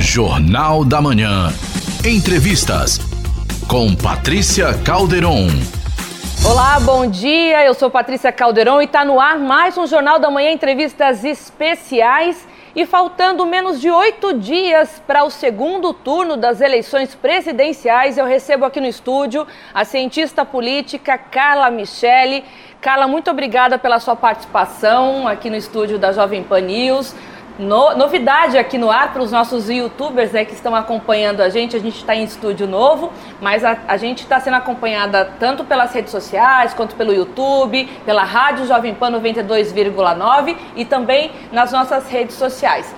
Jornal 0.00 0.82
da 0.82 0.98
Manhã. 0.98 1.52
Entrevistas 2.02 2.98
com 3.68 3.94
Patrícia 3.94 4.72
Calderon. 4.82 5.48
Olá, 6.42 6.80
bom 6.80 7.06
dia. 7.06 7.62
Eu 7.66 7.74
sou 7.74 7.90
Patrícia 7.90 8.32
Calderon 8.32 8.80
e 8.80 8.86
está 8.86 9.04
no 9.04 9.20
ar 9.20 9.38
mais 9.38 9.76
um 9.76 9.86
Jornal 9.86 10.18
da 10.18 10.30
Manhã 10.30 10.52
Entrevistas 10.52 11.22
Especiais. 11.22 12.48
E 12.74 12.86
faltando 12.86 13.44
menos 13.44 13.78
de 13.78 13.90
oito 13.90 14.32
dias 14.32 15.02
para 15.06 15.22
o 15.22 15.30
segundo 15.30 15.92
turno 15.92 16.34
das 16.34 16.62
eleições 16.62 17.14
presidenciais, 17.14 18.16
eu 18.16 18.24
recebo 18.24 18.64
aqui 18.64 18.80
no 18.80 18.86
estúdio 18.86 19.46
a 19.74 19.84
cientista 19.84 20.46
política 20.46 21.18
Carla 21.18 21.68
Michele. 21.68 22.42
Carla, 22.80 23.06
muito 23.06 23.30
obrigada 23.30 23.76
pela 23.76 24.00
sua 24.00 24.16
participação 24.16 25.28
aqui 25.28 25.50
no 25.50 25.56
estúdio 25.56 25.98
da 25.98 26.10
Jovem 26.10 26.42
Pan 26.42 26.60
News. 26.62 27.14
No, 27.58 27.94
novidade 27.94 28.56
aqui 28.56 28.78
no 28.78 28.90
ar 28.90 29.12
para 29.12 29.22
os 29.22 29.30
nossos 29.30 29.68
youtubers 29.68 30.32
né, 30.32 30.44
que 30.44 30.54
estão 30.54 30.74
acompanhando 30.74 31.40
a 31.40 31.48
gente. 31.48 31.76
A 31.76 31.80
gente 31.80 31.96
está 31.96 32.14
em 32.14 32.24
estúdio 32.24 32.66
novo, 32.66 33.12
mas 33.40 33.64
a, 33.64 33.76
a 33.86 33.96
gente 33.96 34.22
está 34.22 34.40
sendo 34.40 34.54
acompanhada 34.54 35.32
tanto 35.38 35.64
pelas 35.64 35.92
redes 35.92 36.10
sociais, 36.10 36.72
quanto 36.72 36.94
pelo 36.94 37.12
YouTube, 37.12 37.86
pela 38.04 38.24
Rádio 38.24 38.66
Jovem 38.66 38.94
Pan 38.94 39.10
92,9 39.12 40.56
e 40.76 40.84
também 40.84 41.32
nas 41.52 41.72
nossas 41.72 42.08
redes 42.08 42.36
sociais. 42.36 42.94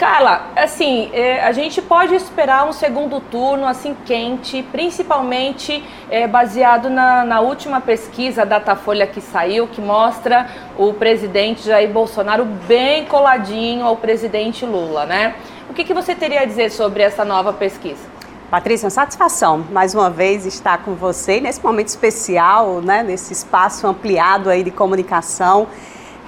Carla, 0.00 0.46
assim, 0.56 1.10
é, 1.12 1.44
a 1.44 1.52
gente 1.52 1.82
pode 1.82 2.14
esperar 2.14 2.66
um 2.66 2.72
segundo 2.72 3.20
turno 3.20 3.66
assim 3.66 3.94
quente, 4.06 4.62
principalmente 4.72 5.84
é, 6.10 6.26
baseado 6.26 6.88
na, 6.88 7.22
na, 7.22 7.40
última 7.42 7.82
pesquisa 7.82 8.46
Datafolha 8.46 9.06
que 9.06 9.20
saiu, 9.20 9.68
que 9.68 9.78
mostra 9.78 10.48
o 10.78 10.94
presidente 10.94 11.66
Jair 11.66 11.90
Bolsonaro 11.90 12.46
bem 12.46 13.04
coladinho 13.04 13.84
ao 13.84 13.94
presidente 13.94 14.64
Lula, 14.64 15.04
né? 15.04 15.34
O 15.68 15.74
que, 15.74 15.84
que 15.84 15.92
você 15.92 16.14
teria 16.14 16.40
a 16.40 16.44
dizer 16.46 16.70
sobre 16.70 17.02
essa 17.02 17.22
nova 17.22 17.52
pesquisa? 17.52 18.08
Patrícia, 18.50 18.86
uma 18.86 18.90
satisfação 18.90 19.66
mais 19.70 19.94
uma 19.94 20.08
vez 20.08 20.46
estar 20.46 20.78
com 20.78 20.94
você 20.94 21.42
nesse 21.42 21.62
momento 21.62 21.88
especial, 21.88 22.80
né, 22.80 23.02
nesse 23.02 23.34
espaço 23.34 23.86
ampliado 23.86 24.48
aí 24.48 24.62
de 24.62 24.70
comunicação. 24.70 25.68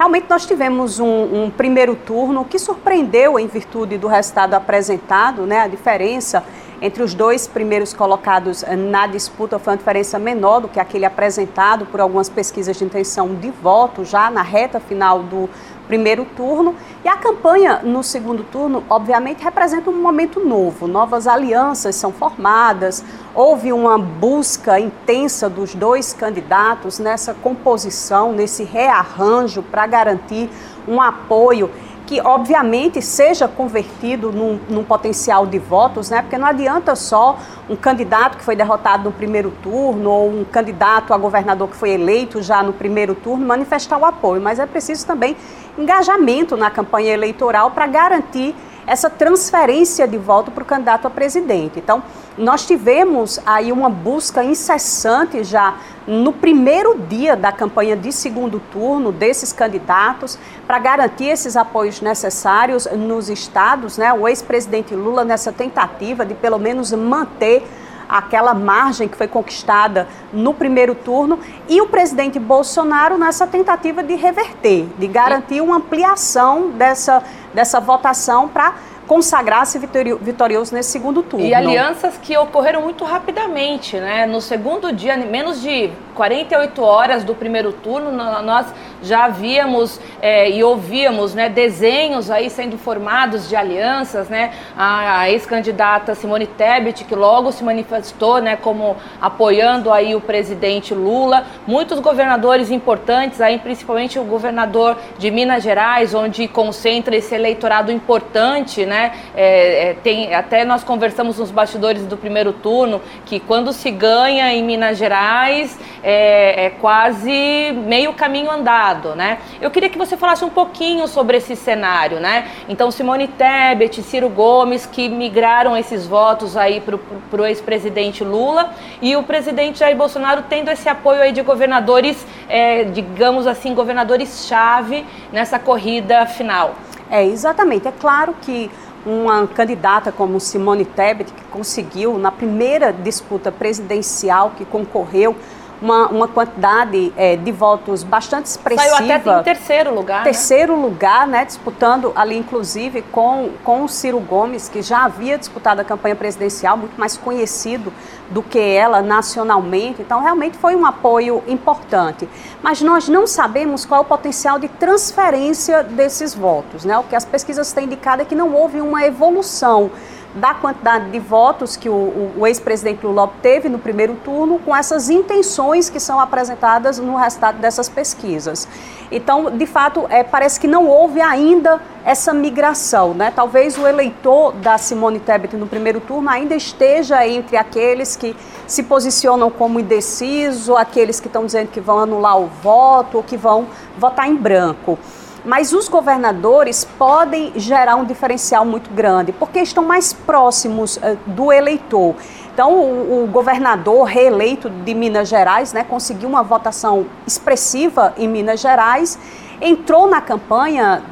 Realmente 0.03 0.27
nós 0.29 0.45
tivemos 0.45 0.99
um, 0.99 1.45
um, 1.45 1.49
primeiro 1.49 1.95
turno 1.95 2.45
que 2.45 2.59
surpreendeu 2.59 3.39
em 3.39 3.47
virtude 3.47 3.97
do 3.97 4.09
resultado 4.09 4.53
apresentado, 4.55 5.47
né? 5.47 5.61
A 5.61 5.69
diferença 5.69 6.43
entre 6.81 7.05
os 7.05 7.15
dois 7.15 7.47
primeiros 7.47 7.93
colocados 7.93 8.65
na 8.91 9.07
disputa 9.07 9.61
foi 9.61 9.75
uma 9.75 9.77
diferença 9.77 10.19
menor 10.19 10.59
do 10.59 10.67
que 10.67 10.81
aquele 10.81 11.05
apresentado 11.05 11.87
por 11.87 12.01
algumas 12.01 12.29
pesquisas 12.29 12.77
de 12.77 12.83
intenção 12.83 13.33
de 13.37 13.53
voto 13.53 14.05
já 14.05 14.29
na 14.29 14.43
reta 14.43 14.81
final 14.81 15.23
do 15.23 15.49
primeiro 15.87 16.25
turno. 16.37 16.75
E 17.05 17.09
a 17.09 17.17
campanha 17.17 17.81
no 17.83 18.01
segundo 18.01 18.45
turno, 18.45 18.85
obviamente, 18.89 19.43
representa 19.43 19.91
um 19.91 20.01
momento 20.01 20.39
novo. 20.39 20.87
Novas 20.87 21.27
alianças 21.27 21.97
são 21.97 22.13
formadas, 22.13 23.05
houve 23.35 23.73
uma 23.73 23.99
busca 23.99 24.79
intensa 24.79 25.51
dos 25.51 25.75
dois 25.75 26.13
candidatos 26.13 27.01
nessa 27.01 27.35
composição, 27.35 28.33
nesse 28.33 28.63
rearranjo 28.63 29.65
para 29.65 29.85
garantir 29.85 30.49
um 30.87 31.01
apoio 31.01 31.73
que 32.07 32.21
obviamente 32.21 33.01
seja 33.01 33.47
convertido 33.47 34.33
num, 34.33 34.59
num, 34.69 34.85
potencial 34.85 35.47
de 35.47 35.59
votos, 35.59 36.11
né? 36.11 36.23
Porque 36.23 36.37
não 36.37 36.47
adianta 36.47 36.95
só 36.95 37.39
um 37.69 37.77
candidato 37.77 38.37
que 38.39 38.45
foi 38.45 38.57
derrotado 38.57 39.05
no 39.05 39.13
primeiro 39.13 39.51
turno 39.63 40.11
ou 40.11 40.29
um 40.29 40.45
candidato 40.45 41.15
a 41.15 41.19
governador 41.19 41.69
que 41.69 41.77
foi 41.77 41.91
eleito 41.91 42.43
já 42.43 42.63
no 42.63 42.73
primeiro 42.73 43.15
turno 43.15 43.47
manifestar 43.47 43.99
o 43.99 44.05
apoio, 44.05 44.43
mas 44.43 44.59
é 44.59 44.67
preciso 44.67 45.07
também 45.07 45.37
engajamento 45.79 46.57
na 46.57 46.71
campanha 46.71 47.13
eleitoral 47.13 47.71
para 47.71 47.87
garantir 47.87 48.55
essa 48.87 49.09
transferência 49.09 50.07
de 50.07 50.19
voto 50.19 50.51
para 50.51 50.63
o 50.63 50.67
candidato 50.67 51.07
a 51.07 51.11
presidente. 51.11 51.79
Então, 51.79 52.03
nós 52.37 52.67
tivemos 52.67 53.39
aí 53.45 53.71
uma 53.71 53.91
busca 53.91 54.43
incessante 54.43 55.45
já 55.45 55.75
no 56.07 56.33
primeiro 56.33 56.99
dia 56.99 57.37
da 57.37 57.53
campanha 57.53 57.97
de 57.97 58.11
segundo 58.11 58.61
turno 58.73 59.13
desses 59.13 59.53
candidatos 59.53 60.39
para 60.67 60.79
garantir 60.79 61.27
esses 61.27 61.57
apoios 61.57 62.01
necessários 62.01 62.87
nos 62.87 63.29
estados, 63.29 63.99
né? 63.99 64.13
O 64.13 64.27
ex-presidente 64.27 64.95
Lula 64.95 65.25
nessa 65.25 65.53
tentativa 65.53 66.25
de 66.25 66.35
pelo 66.35 66.59
menos 66.59 66.93
manter 66.93 67.65
aquela 68.09 68.53
margem 68.53 69.09
que 69.09 69.17
foi 69.17 69.27
conquistada 69.27 70.07
no 70.33 70.53
primeiro 70.53 70.95
turno 70.95 71.39
e 71.67 71.81
o 71.81 71.87
presidente 71.87 72.39
Bolsonaro 72.39 73.17
nessa 73.17 73.47
tentativa 73.47 74.03
de 74.03 74.15
reverter, 74.15 74.87
de 74.99 75.07
garantir 75.07 75.63
uma 75.63 75.77
ampliação 75.77 76.71
dessa, 76.71 77.23
dessa 77.55 77.81
votação 77.81 78.49
para 78.49 78.75
consagrar-se 79.13 79.79
vitorioso 79.79 80.75
nesse 80.75 80.91
segundo 80.91 81.23
turno. 81.23 81.45
E 81.45 81.53
alianças 81.53 82.17
que 82.17 82.35
ocorreram 82.35 82.81
muito 82.81 83.05
rapidamente, 83.05 83.99
né? 83.99 84.25
No 84.25 84.41
segundo 84.41 84.91
dia, 84.91 85.19
menos 85.19 85.61
de 85.61 85.91
48 86.15 86.83
horas 86.83 87.25
do 87.25 87.35
primeiro 87.35 87.73
turno, 87.73 88.11
nós 88.11 88.67
já 89.03 89.29
víamos 89.29 90.01
é, 90.21 90.51
e 90.51 90.63
ouvíamos 90.63 91.35
né, 91.35 91.49
desenhos 91.49 92.31
aí 92.31 92.49
sendo 92.49 92.79
formados 92.79 93.49
de 93.49 93.57
alianças, 93.57 94.29
né? 94.29 94.53
A, 94.77 95.21
a 95.21 95.31
ex-candidata 95.31 96.15
Simone 96.15 96.47
Tebet, 96.47 97.05
que 97.05 97.15
logo 97.15 97.51
se 97.51 97.65
manifestou 97.65 98.41
né, 98.41 98.57
como 98.57 98.97
apoiando 99.21 99.93
aí 99.93 100.15
o 100.15 100.21
presidente 100.21 100.95
Lula. 100.95 101.45
Muitos 101.67 101.99
governadores 101.99 102.71
importantes, 102.71 103.41
aí, 103.41 103.59
principalmente 103.59 104.19
o 104.19 104.25
governador 104.25 104.97
de 105.19 105.31
Minas 105.31 105.63
Gerais, 105.63 106.15
onde 106.15 106.47
concentra 106.47 107.17
esse 107.17 107.35
eleitorado 107.35 107.91
importante, 107.91 108.87
né? 108.87 109.13
É, 109.35 109.97
tem, 110.03 110.35
até 110.35 110.65
nós 110.65 110.85
conversamos 110.85 111.39
nos 111.39 111.51
bastidores 111.51 112.07
do 112.07 112.17
primeiro 112.17 112.53
turno 112.53 113.01
que 113.27 113.41
quando 113.41 113.73
se 113.73 113.91
ganha 113.91 114.53
em 114.53 114.63
Minas 114.63 114.99
Gerais 114.99 115.79
é, 116.03 116.67
é 116.67 116.71
quase 116.71 117.73
meio 117.87 118.13
caminho 118.13 118.51
andado, 118.51 119.15
né? 119.15 119.39
Eu 119.61 119.71
queria 119.71 119.89
que 119.89 119.99
você 119.99 120.17
falasse 120.17 120.45
um 120.45 120.51
pouquinho 120.51 121.07
sobre 121.07 121.37
esse 121.37 121.55
cenário, 121.55 122.19
né? 122.19 122.51
Então, 122.69 122.91
Simone 122.91 123.29
Tebet, 123.29 124.03
Ciro 124.03 124.29
Gomes, 124.29 124.85
que 124.85 125.09
migraram 125.09 125.77
esses 125.77 126.07
votos 126.07 126.57
aí 126.57 126.81
para 126.81 127.43
o 127.43 127.47
ex-presidente 127.47 128.25
Lula 128.25 128.71
e 129.01 129.15
o 129.17 129.23
presidente 129.23 129.79
Jair 129.79 129.97
Bolsonaro 129.97 130.45
tendo 130.49 130.71
esse 130.71 130.89
apoio 130.89 131.23
aí 131.23 131.33
de 131.33 131.43
governadores, 131.43 132.27
é, 132.49 132.85
digamos 132.85 133.47
assim, 133.47 133.75
governadores-chave 133.75 135.07
nessa 135.33 135.59
corrida 135.59 136.27
final. 136.27 136.75
É, 137.11 137.25
exatamente. 137.25 137.87
É 137.87 137.93
claro 137.93 138.35
que 138.43 138.71
uma 139.05 139.47
candidata 139.47 140.13
como 140.13 140.39
Simone 140.39 140.85
Tebet, 140.85 141.33
que 141.33 141.45
conseguiu, 141.45 142.17
na 142.19 142.31
primeira 142.31 142.93
disputa 142.93 143.51
presidencial 143.51 144.53
que 144.57 144.65
concorreu, 144.65 145.37
uma, 145.83 146.07
uma 146.07 146.29
quantidade 146.29 147.13
é, 147.17 147.37
de 147.37 147.51
votos 147.51 148.05
bastante 148.05 148.47
expressiva. 148.47 148.97
Saiu 148.97 149.17
até 149.17 149.41
em 149.41 149.43
terceiro 149.43 149.95
lugar. 149.95 150.19
Né? 150.19 150.25
Terceiro 150.25 150.77
né? 150.77 150.83
lugar, 150.83 151.27
né? 151.27 151.45
Disputando 151.45 152.13
ali, 152.15 152.39
inclusive, 152.39 153.03
com, 153.03 153.51
com 153.65 153.83
o 153.83 153.89
Ciro 153.89 154.21
Gomes, 154.21 154.69
que 154.69 154.81
já 154.81 155.05
havia 155.05 155.37
disputado 155.37 155.81
a 155.81 155.85
campanha 155.85 156.15
presidencial, 156.15 156.77
muito 156.77 156.99
mais 156.99 157.17
conhecido 157.17 157.93
do 158.31 158.43
que 158.43 158.59
ela 158.59 159.03
nacionalmente. 159.03 160.01
Então, 160.01 160.21
realmente 160.23 160.57
foi 160.57 160.77
um 160.77 160.87
apoio 160.87 161.43
importante. 161.49 162.29
Mas 162.63 162.81
nós 162.81 163.09
não 163.09 163.27
sabemos 163.27 163.85
qual 163.85 164.01
é 164.01 164.03
o 164.03 164.07
potencial 164.07 164.59
de 164.59 164.69
transferência 164.69 165.83
desses 165.83 166.35
votos, 166.35 166.85
né? 166.85 166.97
O 166.97 167.03
que 167.03 167.17
as 167.17 167.25
pesquisas 167.25 167.73
têm 167.73 167.85
indicado 167.85 168.23
é 168.23 168.25
que 168.25 168.35
não 168.35 168.55
houve 168.55 168.81
uma 168.81 169.05
evolução 169.05 169.91
da 170.35 170.55
quantidade 170.55 171.11
de 171.11 171.19
votos 171.19 171.77
que 171.77 171.89
o, 171.89 171.93
o, 171.93 172.33
o 172.39 172.47
ex-presidente 172.47 173.05
Lula 173.05 173.25
obteve 173.25 173.69
no 173.69 173.79
primeiro 173.79 174.15
turno 174.25 174.59
com 174.59 174.75
essas 174.75 175.11
intenções 175.11 175.91
que 175.91 176.01
são 176.01 176.19
apresentadas 176.19 176.99
no 176.99 177.17
resultado 177.17 177.59
dessas 177.59 177.89
pesquisas. 177.89 178.67
Então, 179.11 179.51
de 179.51 179.67
fato, 179.67 180.07
é, 180.09 180.25
parece 180.25 180.59
que 180.59 180.67
não 180.67 180.89
houve 180.89 181.21
ainda 181.21 181.81
essa 182.03 182.33
migração. 182.33 183.13
Né? 183.13 183.31
Talvez 183.31 183.77
o 183.77 183.87
eleitor 183.87 184.53
da 184.53 184.79
Simone 184.79 185.21
Tebet 185.21 185.55
no 185.57 185.67
primeiro 185.67 186.01
turno 186.01 186.31
ainda 186.31 186.55
esteja 186.55 187.27
entre 187.27 187.57
aqueles 187.59 188.17
que 188.17 188.35
se 188.67 188.83
posicionam 188.85 189.51
como 189.51 189.79
indeciso, 189.79 190.77
aqueles 190.77 191.21
que 191.21 191.27
estão 191.27 191.45
dizendo 191.45 191.69
que 191.69 191.81
vão 191.81 191.99
anular 191.99 192.39
o 192.39 192.47
voto 192.47 193.19
ou 193.19 193.23
que 193.23 193.37
vão 193.37 193.67
votar 193.99 194.29
em 194.29 194.35
branco 194.35 194.99
mas 195.45 195.73
os 195.73 195.89
governadores 195.89 196.85
podem 196.85 197.53
gerar 197.57 197.97
um 197.97 198.05
diferencial 198.05 198.65
muito 198.65 198.91
grande, 198.91 199.33
porque 199.33 199.61
estão 199.61 199.85
mais 199.85 200.13
próximos 200.13 200.97
uh, 200.97 201.19
do 201.27 201.53
eleitor. 201.53 202.15
Então, 202.53 202.75
o, 202.75 203.25
o, 203.25 203.27
governador 203.27 204.05
reeleito 204.05 204.69
de 204.69 204.95
Minas 204.95 205.29
Gerais 205.29 205.73
né, 205.73 205.85
conseguiu 205.85 206.29
uma 206.29 206.43
votação 206.43 207.07
expressiva 207.27 208.13
em 208.17 208.29
Minas 208.29 208.61
Gerais, 208.61 209.19
entrou 209.61 210.07
na 210.07 210.21
campanha 210.21 211.03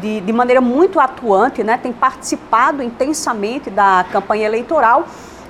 de, 0.00 0.20
de 0.22 0.32
maneira 0.32 0.60
muito 0.60 0.98
atuante, 0.98 1.62
né, 1.62 1.78
tem 1.80 1.92
participado 1.92 2.82
intensamente 2.82 3.70
da 3.70 4.04
campanha 4.10 4.46
eleitoral 4.46 5.04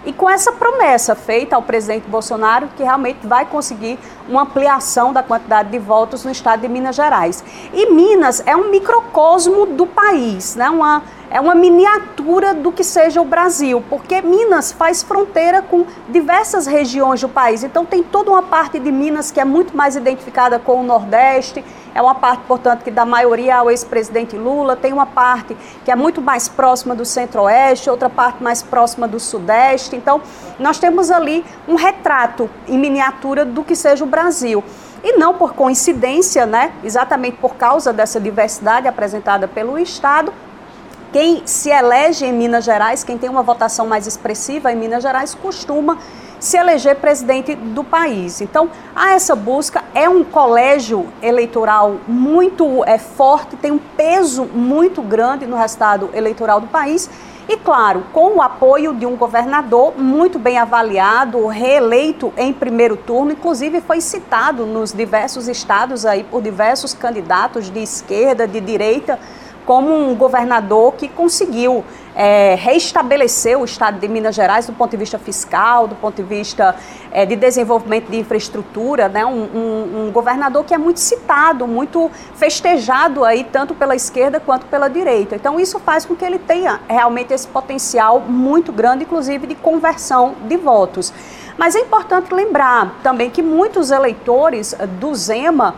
e 0.05 0.12
com 0.12 0.29
essa 0.29 0.53
promessa 0.53 1.15
feita 1.15 1.56
ao 1.56 1.62
presidente 1.62 2.09
Bolsonaro 2.09 2.69
que 2.77 2.83
realmente 2.83 3.27
vai 3.27 3.45
conseguir 3.45 3.99
uma 4.29 4.43
ampliação 4.43 5.12
da 5.12 5.23
quantidade 5.23 5.71
de 5.71 5.79
votos 5.79 6.25
no 6.25 6.31
estado 6.31 6.61
de 6.61 6.69
Minas 6.69 6.97
Gerais. 6.97 7.43
E 7.73 7.91
Minas 7.91 8.43
é 8.47 8.55
um 8.55 8.71
microcosmo 8.71 9.67
do 9.67 9.87
país, 9.87 10.55
né? 10.55 10.69
uma, 10.69 11.03
é 11.31 11.41
uma 11.41 11.55
miniatura 11.55 12.55
do 12.55 12.71
que 12.71 12.85
seja 12.85 13.21
o 13.21 13.25
Brasil, 13.25 13.83
porque 13.89 14.21
Minas 14.21 14.71
faz 14.73 15.03
fronteira 15.03 15.62
com 15.62 15.87
diversas 16.09 16.67
regiões 16.67 17.21
do 17.21 17.29
país. 17.29 17.65
Então 17.65 17.85
tem 17.85 18.03
toda 18.03 18.31
uma 18.31 18.43
parte 18.43 18.79
de 18.79 18.93
Minas 18.93 19.31
que 19.31 19.41
é 19.41 19.44
muito 19.44 19.77
mais 19.77 19.97
identificada 19.97 20.59
com 20.59 20.81
o 20.81 20.83
Nordeste, 20.83 21.65
é 21.94 22.03
uma 22.03 22.15
parte, 22.15 22.44
portanto, 22.47 22.85
que 22.85 22.91
dá 22.91 23.05
maioria 23.05 23.56
ao 23.56 23.71
ex-presidente 23.71 24.37
Lula, 24.37 24.77
tem 24.77 24.93
uma 24.93 25.06
parte 25.06 25.56
que 25.85 25.91
é 25.91 25.97
muito 25.97 26.21
mais 26.21 26.49
próxima 26.49 26.94
do 26.94 27.05
Centro-Oeste, 27.05 27.91
outra 27.91 28.09
parte 28.09 28.43
mais 28.43 28.62
próxima 28.62 29.09
do 29.09 29.19
Sudeste. 29.19 29.88
Então, 29.96 30.20
nós 30.58 30.79
temos 30.79 31.11
ali 31.11 31.44
um 31.67 31.75
retrato 31.75 32.49
em 32.67 32.79
miniatura 32.79 33.44
do 33.44 33.62
que 33.64 33.76
seja 33.76 34.05
o 34.05 34.06
Brasil. 34.06 34.62
E 35.02 35.17
não 35.17 35.35
por 35.35 35.55
coincidência, 35.55 36.44
né? 36.44 36.73
Exatamente 36.82 37.37
por 37.37 37.55
causa 37.55 37.93
dessa 37.93 38.20
diversidade 38.20 38.88
apresentada 38.88 39.46
pelo 39.46 39.79
Estado, 39.79 40.32
quem 41.12 41.43
se 41.46 41.70
elege 41.70 42.26
em 42.26 42.32
Minas 42.32 42.64
Gerais, 42.64 43.02
quem 43.02 43.17
tem 43.17 43.31
uma 43.31 43.43
votação 43.43 43.87
mais 43.87 44.06
expressiva 44.06 44.70
em 44.70 44.76
Minas 44.76 45.02
Gerais, 45.02 45.35
costuma 45.35 45.96
se 46.38 46.56
eleger 46.56 46.96
presidente 46.96 47.55
do 47.55 47.82
país. 47.82 48.41
Então, 48.41 48.70
há 48.94 49.12
essa 49.12 49.34
busca, 49.34 49.82
é 49.94 50.08
um 50.08 50.23
colégio 50.23 51.06
eleitoral 51.23 51.96
muito 52.06 52.84
é, 52.84 52.99
forte, 52.99 53.56
tem 53.56 53.73
um 53.73 53.79
peso 53.79 54.44
muito 54.44 55.02
grande 55.02 55.46
no 55.46 55.56
resultado 55.56 56.11
eleitoral 56.12 56.61
do 56.61 56.67
país. 56.67 57.08
E, 57.49 57.56
claro, 57.56 58.05
com 58.12 58.37
o 58.37 58.43
apoio 58.43 58.93
de 58.93 59.06
um 59.06 59.17
governador 59.17 59.99
muito 59.99 60.39
bem 60.39 60.59
avaliado, 60.59 61.47
reeleito 61.47 62.31
em 62.37 62.53
primeiro 62.53 62.95
turno, 62.95 63.33
inclusive 63.33 63.81
foi 63.81 64.03
citado 64.03 64.67
nos 64.67 64.93
diversos 64.93 65.49
estados 65.49 66.05
aí 66.05 66.25
por 66.25 66.43
diversos 66.43 66.93
candidatos 66.93 67.71
de 67.71 67.83
esquerda, 67.83 68.47
de 68.47 68.61
direita, 68.61 69.19
como 69.65 69.91
um 69.91 70.15
governador 70.15 70.93
que 70.93 71.09
conseguiu 71.09 71.83
é, 72.19 72.56
reestabelecer 72.56 73.56
o 73.56 73.65
Estado 73.65 74.00
de 74.00 74.09
Minas 74.09 74.35
Gerais 74.35 74.67
do 74.67 74.73
ponto 74.73 74.91
de 74.91 74.97
vista 74.97 75.20
fiscal, 75.20 75.87
do 75.87 75.94
ponto 75.94 76.17
de 76.17 76.25
vista 76.25 76.75
é, 77.12 77.25
de 77.25 77.37
desenvolvimento 77.37 78.11
de 78.11 78.19
infraestrutura, 78.19 79.09
né? 79.09 79.25
Um, 79.25 79.44
um, 79.44 80.06
um, 80.09 80.11
governador 80.11 80.65
que 80.65 80.75
é 80.75 80.79
muito 80.79 80.99
citado, 80.99 81.65
muito 81.65 82.11
festejado 82.35 83.25
aí, 83.25 83.44
tanto 83.44 83.73
pela 83.73 83.94
esquerda 83.94 84.41
quanto 84.41 84.67
pela 84.67 84.88
direita. 84.88 85.37
Então, 85.37 85.61
isso 85.61 85.79
faz 85.79 86.05
com 86.05 86.17
que 86.17 86.25
ele 86.25 86.41
tenha 86.41 86.81
realmente 86.88 87.32
esse 87.32 87.47
potencial 87.47 88.19
muito 88.19 88.73
grande, 88.73 89.05
inclusive 89.05 89.47
de 89.47 89.55
conversão 89.55 90.35
de 90.49 90.56
votos. 90.56 91.12
Mas 91.56 91.76
é 91.76 91.81
importante 91.81 92.35
lembrar 92.35 92.97
também 93.00 93.31
que 93.31 93.43
muitos 93.43 93.93
eleitores 93.93 94.75
do 94.99 95.15
Zema 95.15 95.76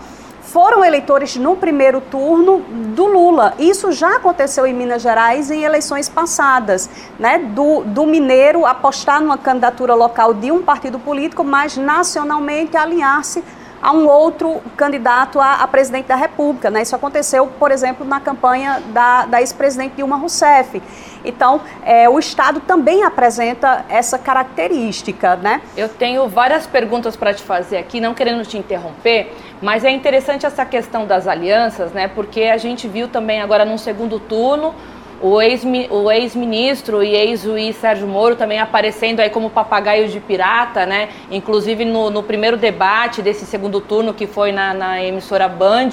foram 0.53 0.85
eleitores 0.85 1.37
no 1.37 1.57
primeiro 1.57 2.01
turno 2.01 2.59
do 2.95 3.07
Lula. 3.07 3.55
Isso 3.59 3.93
já 3.93 4.17
aconteceu 4.17 4.67
em 4.67 4.75
Minas 4.75 5.01
Gerais 5.01 5.49
em 5.51 5.63
eleições 5.63 6.09
passadas, 6.09 6.91
né? 7.19 7.39
Do, 7.39 7.85
do 7.85 8.05
mineiro 8.05 8.67
apostar 8.67 9.21
numa 9.21 9.39
candidatura 9.39 9.95
local 9.95 10.35
de 10.35 10.51
um 10.51 10.61
partido 10.61 10.99
político, 10.99 11.45
mas 11.45 11.77
nacionalmente 11.77 12.77
alinhar-se 12.77 13.45
a 13.81 13.93
um 13.93 14.07
outro 14.07 14.61
candidato 14.77 15.41
a, 15.41 15.55
a, 15.55 15.69
presidente 15.69 16.07
da 16.07 16.17
República. 16.17 16.71
Né? 16.71 16.83
Isso 16.83 16.95
aconteceu, 16.95 17.47
por 17.47 17.71
exemplo, 17.71 18.05
na 18.07 18.21
campanha 18.21 18.83
da, 18.93 19.25
da 19.25 19.41
ex-presidente 19.41 19.95
Dilma 19.97 20.17
Rousseff. 20.17 20.83
Então, 21.25 21.61
é, 21.83 22.09
o 22.09 22.19
Estado 22.19 22.61
também 22.61 23.05
apresenta 23.05 23.85
essa 23.89 24.19
característica. 24.19 25.37
Né? 25.37 25.63
Eu 25.77 25.89
tenho 25.89 26.29
várias 26.29 26.67
perguntas 26.67 27.17
para 27.17 27.33
te 27.33 27.43
fazer 27.43 27.79
aqui, 27.79 28.01
não 28.01 28.13
querendo 28.13 28.45
te 28.45 28.59
interromper, 28.59 29.35
mas 29.61 29.85
é 29.85 29.91
interessante 29.91 30.47
essa 30.47 30.65
questão 30.65 31.07
das 31.07 31.27
alianças, 31.27 31.93
né? 31.93 32.09
porque 32.09 32.43
a 32.45 32.57
gente 32.57 32.89
viu 32.89 33.09
também 33.09 33.41
agora 33.41 33.65
num 33.65 33.79
segundo 33.79 34.19
turno 34.19 34.75
o 35.21 36.11
ex-ministro 36.11 37.03
e 37.03 37.15
ex-juiz 37.15 37.77
Sérgio 37.77 38.09
Moro 38.09 38.37
também 38.37 38.59
aparecendo 38.59 39.21
aí 39.21 39.29
como 39.29 39.51
papagaio 39.51 40.09
de 40.09 40.19
pirata, 40.19 40.87
né? 40.87 41.11
Inclusive 41.31 41.85
no, 41.85 42.09
no 42.09 42.23
primeiro 42.23 42.57
debate 42.57 43.21
desse 43.21 43.45
segundo 43.45 43.83
turno 43.83 44.15
que 44.15 44.27
foi 44.27 44.51
na, 44.51 44.73
na 44.73 45.05
emissora 45.05 45.47
Band. 45.47 45.91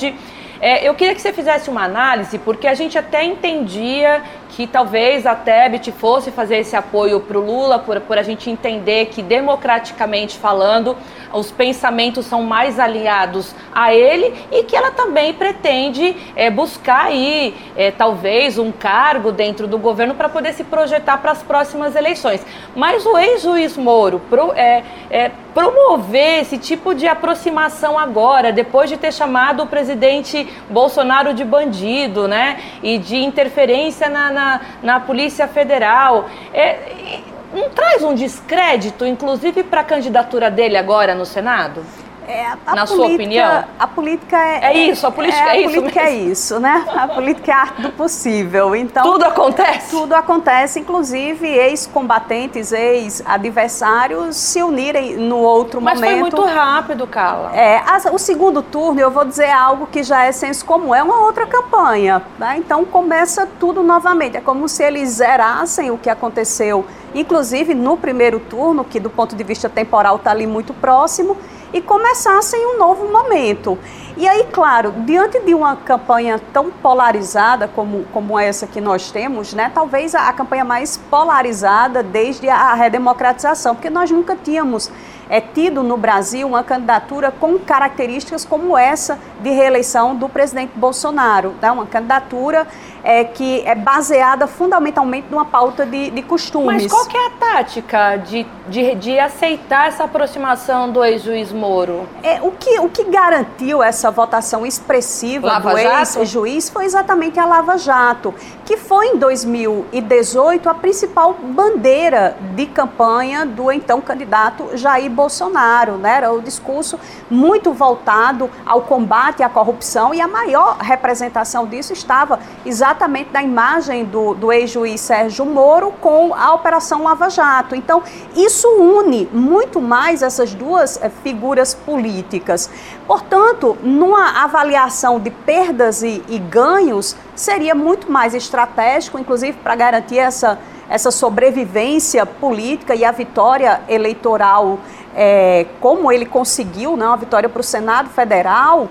É, 0.61 0.87
eu 0.87 0.95
queria 0.95 1.13
que 1.13 1.21
você 1.21 1.33
fizesse 1.33 1.69
uma 1.69 1.83
análise, 1.83 2.39
porque 2.39 2.67
a 2.67 2.73
gente 2.73 2.97
até 2.97 3.23
entendia 3.23 4.23
que 4.49 4.65
talvez 4.65 5.25
a 5.25 5.35
Tebet 5.35 5.91
fosse 5.91 6.31
fazer 6.31 6.57
esse 6.57 6.75
apoio 6.75 7.19
para 7.19 7.37
o 7.37 7.45
Lula, 7.45 7.79
por, 7.79 7.99
por 8.01 8.17
a 8.17 8.23
gente 8.23 8.49
entender 8.49 9.07
que, 9.07 9.21
democraticamente 9.21 10.37
falando, 10.37 10.95
os 11.33 11.51
pensamentos 11.51 12.25
são 12.25 12.43
mais 12.43 12.79
alinhados 12.79 13.53
a 13.73 13.93
ele 13.93 14.33
e 14.51 14.63
que 14.63 14.75
ela 14.75 14.91
também 14.91 15.33
pretende 15.33 16.15
é, 16.35 16.49
buscar 16.49 17.05
aí, 17.05 17.55
é, 17.75 17.91
talvez, 17.91 18.57
um 18.57 18.71
cargo 18.71 19.31
dentro 19.31 19.67
do 19.67 19.77
governo 19.77 20.15
para 20.15 20.29
poder 20.29 20.53
se 20.53 20.63
projetar 20.63 21.17
para 21.17 21.31
as 21.31 21.43
próximas 21.43 21.95
eleições. 21.95 22.45
Mas 22.75 23.05
o 23.05 23.17
ex-juiz 23.17 23.77
Moro 23.77 24.21
pro, 24.29 24.53
é, 24.53 24.83
é, 25.09 25.31
promover 25.53 26.41
esse 26.41 26.57
tipo 26.57 26.93
de 26.93 27.07
aproximação 27.07 27.97
agora, 27.97 28.51
depois 28.51 28.89
de 28.89 28.97
ter 28.97 29.11
chamado 29.11 29.63
o 29.63 29.67
presidente 29.67 30.47
Bolsonaro 30.69 31.33
de 31.33 31.43
bandido, 31.43 32.27
né, 32.27 32.59
e 32.83 32.97
de 32.97 33.17
interferência 33.17 34.09
na, 34.09 34.31
na 34.37 34.61
na, 34.83 34.99
Polícia 34.99 35.47
Federal. 35.47 36.29
É, 36.53 37.19
não 37.53 37.69
traz 37.69 38.03
um 38.03 38.13
descrédito, 38.13 39.05
inclusive, 39.05 39.63
para 39.63 39.81
a 39.81 39.83
candidatura 39.83 40.51
dele 40.51 40.77
agora 40.77 41.15
no 41.15 41.25
Senado? 41.25 41.83
É, 42.27 42.49
Na 42.49 42.57
política, 42.57 42.87
sua 42.87 43.05
opinião? 43.05 43.63
A 43.79 43.87
política 43.87 44.37
é. 44.37 44.65
É 44.65 44.73
isso, 44.89 45.07
a 45.07 45.11
política 45.11 45.41
é, 45.41 45.47
é 45.47 45.49
a 45.49 45.57
isso. 45.57 45.69
A 45.69 45.73
política 45.73 46.03
mesmo. 46.03 46.17
é 46.17 46.31
isso, 46.31 46.59
né? 46.59 46.85
A 46.95 47.07
política 47.07 47.51
é 47.51 47.55
a 47.55 47.57
arte 47.59 47.81
do 47.81 47.91
possível. 47.91 48.75
Então, 48.75 49.03
tudo 49.03 49.23
acontece? 49.23 49.89
Tudo 49.89 50.13
acontece, 50.13 50.79
inclusive 50.79 51.47
ex-combatentes, 51.47 52.73
ex-adversários 52.73 54.35
se 54.35 54.61
unirem 54.61 55.15
no 55.15 55.37
outro 55.37 55.81
Mas 55.81 55.99
momento. 55.99 56.21
Mas 56.21 56.29
foi 56.31 56.39
muito 56.39 56.53
rápido, 56.53 57.07
Carla. 57.07 57.55
É, 57.55 57.77
a, 57.77 58.11
o 58.11 58.19
segundo 58.19 58.61
turno, 58.61 58.99
eu 58.99 59.09
vou 59.09 59.23
dizer 59.23 59.49
algo 59.49 59.87
que 59.87 60.03
já 60.03 60.25
é 60.25 60.31
senso 60.33 60.65
comum, 60.65 60.93
é 60.93 61.01
uma 61.01 61.21
outra 61.21 61.47
campanha. 61.47 62.21
Né? 62.37 62.55
Então 62.57 62.83
começa 62.83 63.47
tudo 63.57 63.81
novamente. 63.81 64.35
É 64.35 64.41
como 64.41 64.67
se 64.67 64.83
eles 64.83 65.11
zerassem 65.11 65.91
o 65.91 65.97
que 65.97 66.09
aconteceu, 66.09 66.85
inclusive 67.15 67.73
no 67.73 67.95
primeiro 67.95 68.39
turno, 68.39 68.83
que 68.83 68.99
do 68.99 69.09
ponto 69.09 69.33
de 69.33 69.43
vista 69.45 69.69
temporal 69.69 70.17
está 70.17 70.31
ali 70.31 70.45
muito 70.45 70.73
próximo 70.73 71.37
e 71.73 71.81
começassem 71.81 72.65
um 72.65 72.77
novo 72.77 73.11
momento. 73.11 73.77
E 74.15 74.27
aí, 74.27 74.47
claro, 74.51 74.93
diante 75.05 75.39
de 75.41 75.53
uma 75.53 75.75
campanha 75.75 76.41
tão 76.51 76.71
polarizada 76.71 77.67
como, 77.67 78.03
como 78.05 78.39
essa 78.39 78.65
que 78.65 78.81
nós 78.81 79.11
temos, 79.11 79.53
né, 79.53 79.71
talvez 79.73 80.15
a, 80.15 80.27
a 80.27 80.33
campanha 80.33 80.65
mais 80.65 80.97
polarizada 80.97 82.01
desde 82.01 82.49
a 82.49 82.73
redemocratização, 82.73 83.75
porque 83.75 83.91
nós 83.91 84.09
nunca 84.09 84.35
tínhamos 84.35 84.91
é, 85.29 85.39
tido 85.41 85.83
no 85.83 85.97
Brasil 85.97 86.47
uma 86.47 86.63
candidatura 86.63 87.31
com 87.31 87.59
características 87.59 88.45
como 88.45 88.77
essa 88.77 89.19
de 89.41 89.49
reeleição 89.49 90.15
do 90.15 90.27
presidente 90.27 90.71
Bolsonaro. 90.75 91.53
Né? 91.61 91.71
Uma 91.71 91.85
candidatura 91.85 92.67
é, 93.03 93.23
que 93.23 93.61
é 93.65 93.75
baseada 93.75 94.47
fundamentalmente 94.47 95.27
numa 95.29 95.45
pauta 95.45 95.85
de, 95.85 96.11
de 96.11 96.21
costumes. 96.21 96.83
Mas 96.83 96.91
qual 96.91 97.05
que 97.05 97.15
é 97.15 97.27
a 97.27 97.29
tática 97.31 98.17
de, 98.17 98.45
de, 98.67 98.95
de 98.95 99.19
aceitar 99.19 99.87
essa 99.87 100.03
aproximação 100.03 100.91
do 100.91 101.03
ex-juiz 101.03 101.51
Moro? 101.51 102.07
É, 102.23 102.41
o, 102.41 102.51
que, 102.51 102.79
o 102.79 102.89
que 102.89 103.05
garantiu 103.05 103.81
essa 103.81 104.11
votação 104.11 104.65
expressiva 104.65 105.47
Lava 105.47 105.71
do 105.71 105.77
ex-juiz 105.77 106.69
foi 106.69 106.85
exatamente 106.85 107.39
a 107.39 107.45
Lava 107.45 107.77
Jato, 107.77 108.33
que 108.65 108.77
foi 108.77 109.07
em 109.07 109.17
2018 109.17 110.69
a 110.69 110.73
principal 110.73 111.33
bandeira 111.33 112.35
de 112.55 112.65
campanha 112.65 113.45
do 113.45 113.71
então 113.71 114.01
candidato 114.01 114.75
Jair 114.75 115.09
Bolsonaro, 115.09 115.93
né? 115.97 116.17
Era 116.17 116.33
o 116.33 116.41
discurso 116.41 116.99
muito 117.29 117.71
voltado 117.71 118.49
ao 118.65 118.81
combate 118.81 119.43
à 119.43 119.49
corrupção 119.49 120.13
e 120.13 120.19
a 120.19 120.27
maior 120.27 120.77
representação 120.79 121.65
disso 121.65 121.93
estava 121.93 122.39
exatamente 122.65 122.86
na 123.33 123.43
imagem 123.43 124.05
do, 124.05 124.33
do 124.33 124.51
ex-juiz 124.51 125.01
Sérgio 125.01 125.45
Moro 125.45 125.91
com 125.99 126.33
a 126.33 126.53
Operação 126.53 127.03
Lava 127.03 127.29
Jato. 127.29 127.75
Então, 127.75 128.03
isso 128.35 128.67
une 128.67 129.27
muito 129.31 129.81
mais 129.81 130.21
essas 130.21 130.53
duas 130.53 131.01
é, 131.01 131.09
figuras 131.09 131.73
políticas. 131.73 132.69
Portanto, 133.05 133.77
numa 133.81 134.43
avaliação 134.43 135.19
de 135.19 135.31
perdas 135.31 136.03
e, 136.03 136.23
e 136.27 136.39
ganhos, 136.39 137.15
seria 137.35 137.73
muito 137.73 138.11
mais 138.11 138.33
estratégico, 138.33 139.17
inclusive 139.17 139.57
para 139.57 139.75
garantir 139.75 140.19
essa 140.19 140.59
essa 140.89 141.11
sobrevivência 141.11 142.25
política 142.25 142.95
e 142.95 143.03
a 143.03 143.11
vitória 143.11 143.81
eleitoral 143.89 144.79
é, 145.17 145.65
como 145.81 146.11
ele 146.11 146.27
conseguiu, 146.27 146.95
né, 146.95 147.05
uma 147.07 147.17
vitória 147.17 147.49
para 147.49 147.59
o 147.59 147.63
Senado 147.63 148.09
Federal, 148.09 148.87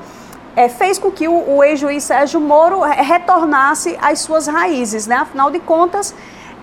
é, 0.56 0.70
fez 0.70 0.98
com 0.98 1.10
que 1.10 1.28
o, 1.28 1.56
o 1.56 1.62
ex-juiz 1.62 2.02
Sérgio 2.02 2.40
Moro 2.40 2.80
retornasse 2.80 3.96
às 4.00 4.20
suas 4.20 4.46
raízes. 4.46 5.06
Né? 5.06 5.16
Afinal 5.16 5.50
de 5.50 5.60
contas, 5.60 6.14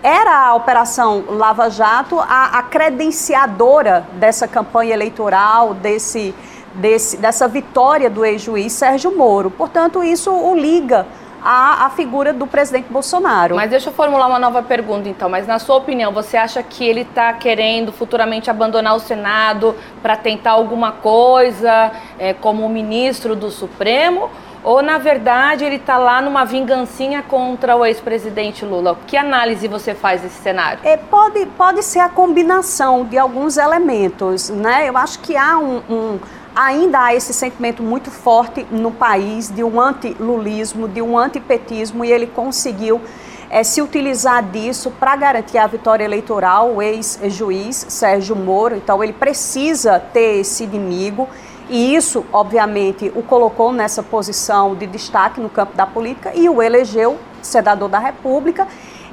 era 0.01 0.47
a 0.47 0.55
Operação 0.55 1.23
Lava 1.29 1.69
Jato 1.69 2.19
a, 2.19 2.57
a 2.57 2.63
credenciadora 2.63 4.05
dessa 4.13 4.47
campanha 4.47 4.93
eleitoral, 4.93 5.75
desse, 5.75 6.33
desse, 6.73 7.17
dessa 7.17 7.47
vitória 7.47 8.09
do 8.09 8.25
ex-juiz 8.25 8.73
Sérgio 8.73 9.15
Moro. 9.15 9.51
Portanto, 9.51 10.03
isso 10.03 10.31
o 10.31 10.55
liga 10.55 11.05
à, 11.43 11.85
à, 11.85 11.89
figura 11.89 12.31
do 12.31 12.47
presidente 12.47 12.91
Bolsonaro. 12.91 13.55
Mas 13.55 13.69
deixa 13.69 13.89
eu 13.89 13.93
formular 13.93 14.27
uma 14.27 14.39
nova 14.39 14.63
pergunta, 14.63 15.09
então. 15.09 15.29
Mas 15.29 15.45
na 15.45 15.59
sua 15.59 15.75
opinião, 15.77 16.11
você 16.11 16.37
acha 16.37 16.61
que 16.63 16.85
ele 16.85 17.01
está 17.01 17.33
querendo 17.33 17.91
futuramente 17.91 18.49
abandonar 18.49 18.95
o 18.95 18.99
Senado 18.99 19.75
para 20.01 20.15
tentar 20.15 20.51
alguma 20.51 20.91
coisa 20.91 21.91
é, 22.17 22.33
como 22.33 22.67
ministro 22.69 23.35
do 23.35 23.51
Supremo? 23.51 24.29
Ou, 24.63 24.81
na 24.81 24.97
verdade, 24.97 25.65
ele 25.65 25.75
está 25.75 25.97
lá 25.97 26.21
numa 26.21 26.45
vingancinha 26.45 27.21
contra 27.21 27.75
o 27.75 27.85
ex-presidente 27.85 28.63
Lula? 28.63 28.97
Que 29.05 29.17
análise 29.17 29.67
você 29.67 29.93
faz 29.93 30.21
desse 30.21 30.41
cenário? 30.41 30.79
É, 30.83 30.95
pode, 30.95 31.45
pode 31.57 31.83
ser 31.83 31.99
a 31.99 32.07
combinação 32.07 33.03
de 33.03 33.17
alguns 33.17 33.57
elementos. 33.57 34.49
Né? 34.49 34.87
Eu 34.87 34.95
acho 34.95 35.19
que 35.19 35.35
há 35.35 35.57
um, 35.57 35.81
um 35.89 36.19
ainda 36.55 37.05
há 37.05 37.15
esse 37.15 37.33
sentimento 37.33 37.81
muito 37.81 38.11
forte 38.11 38.65
no 38.71 38.91
país 38.91 39.49
de 39.49 39.63
um 39.63 39.79
anti-lulismo, 39.79 40.87
de 40.87 41.01
um 41.01 41.17
antipetismo, 41.17 42.05
e 42.05 42.11
ele 42.11 42.27
conseguiu 42.27 43.01
é, 43.49 43.63
se 43.63 43.81
utilizar 43.81 44.43
disso 44.43 44.91
para 44.91 45.15
garantir 45.15 45.57
a 45.57 45.67
vitória 45.67 46.03
eleitoral, 46.03 46.75
o 46.75 46.81
ex-juiz 46.81 47.85
Sérgio 47.89 48.35
Moro. 48.35 48.75
Então, 48.75 49.03
ele 49.03 49.13
precisa 49.13 49.99
ter 49.99 50.39
esse 50.39 50.63
inimigo. 50.63 51.27
E 51.69 51.95
isso, 51.95 52.25
obviamente, 52.33 53.11
o 53.15 53.21
colocou 53.21 53.71
nessa 53.71 54.03
posição 54.03 54.75
de 54.75 54.87
destaque 54.87 55.39
no 55.39 55.49
campo 55.49 55.75
da 55.75 55.85
política 55.85 56.31
e 56.35 56.49
o 56.49 56.61
elegeu 56.61 57.17
senador 57.41 57.89
da 57.89 57.99
República. 57.99 58.67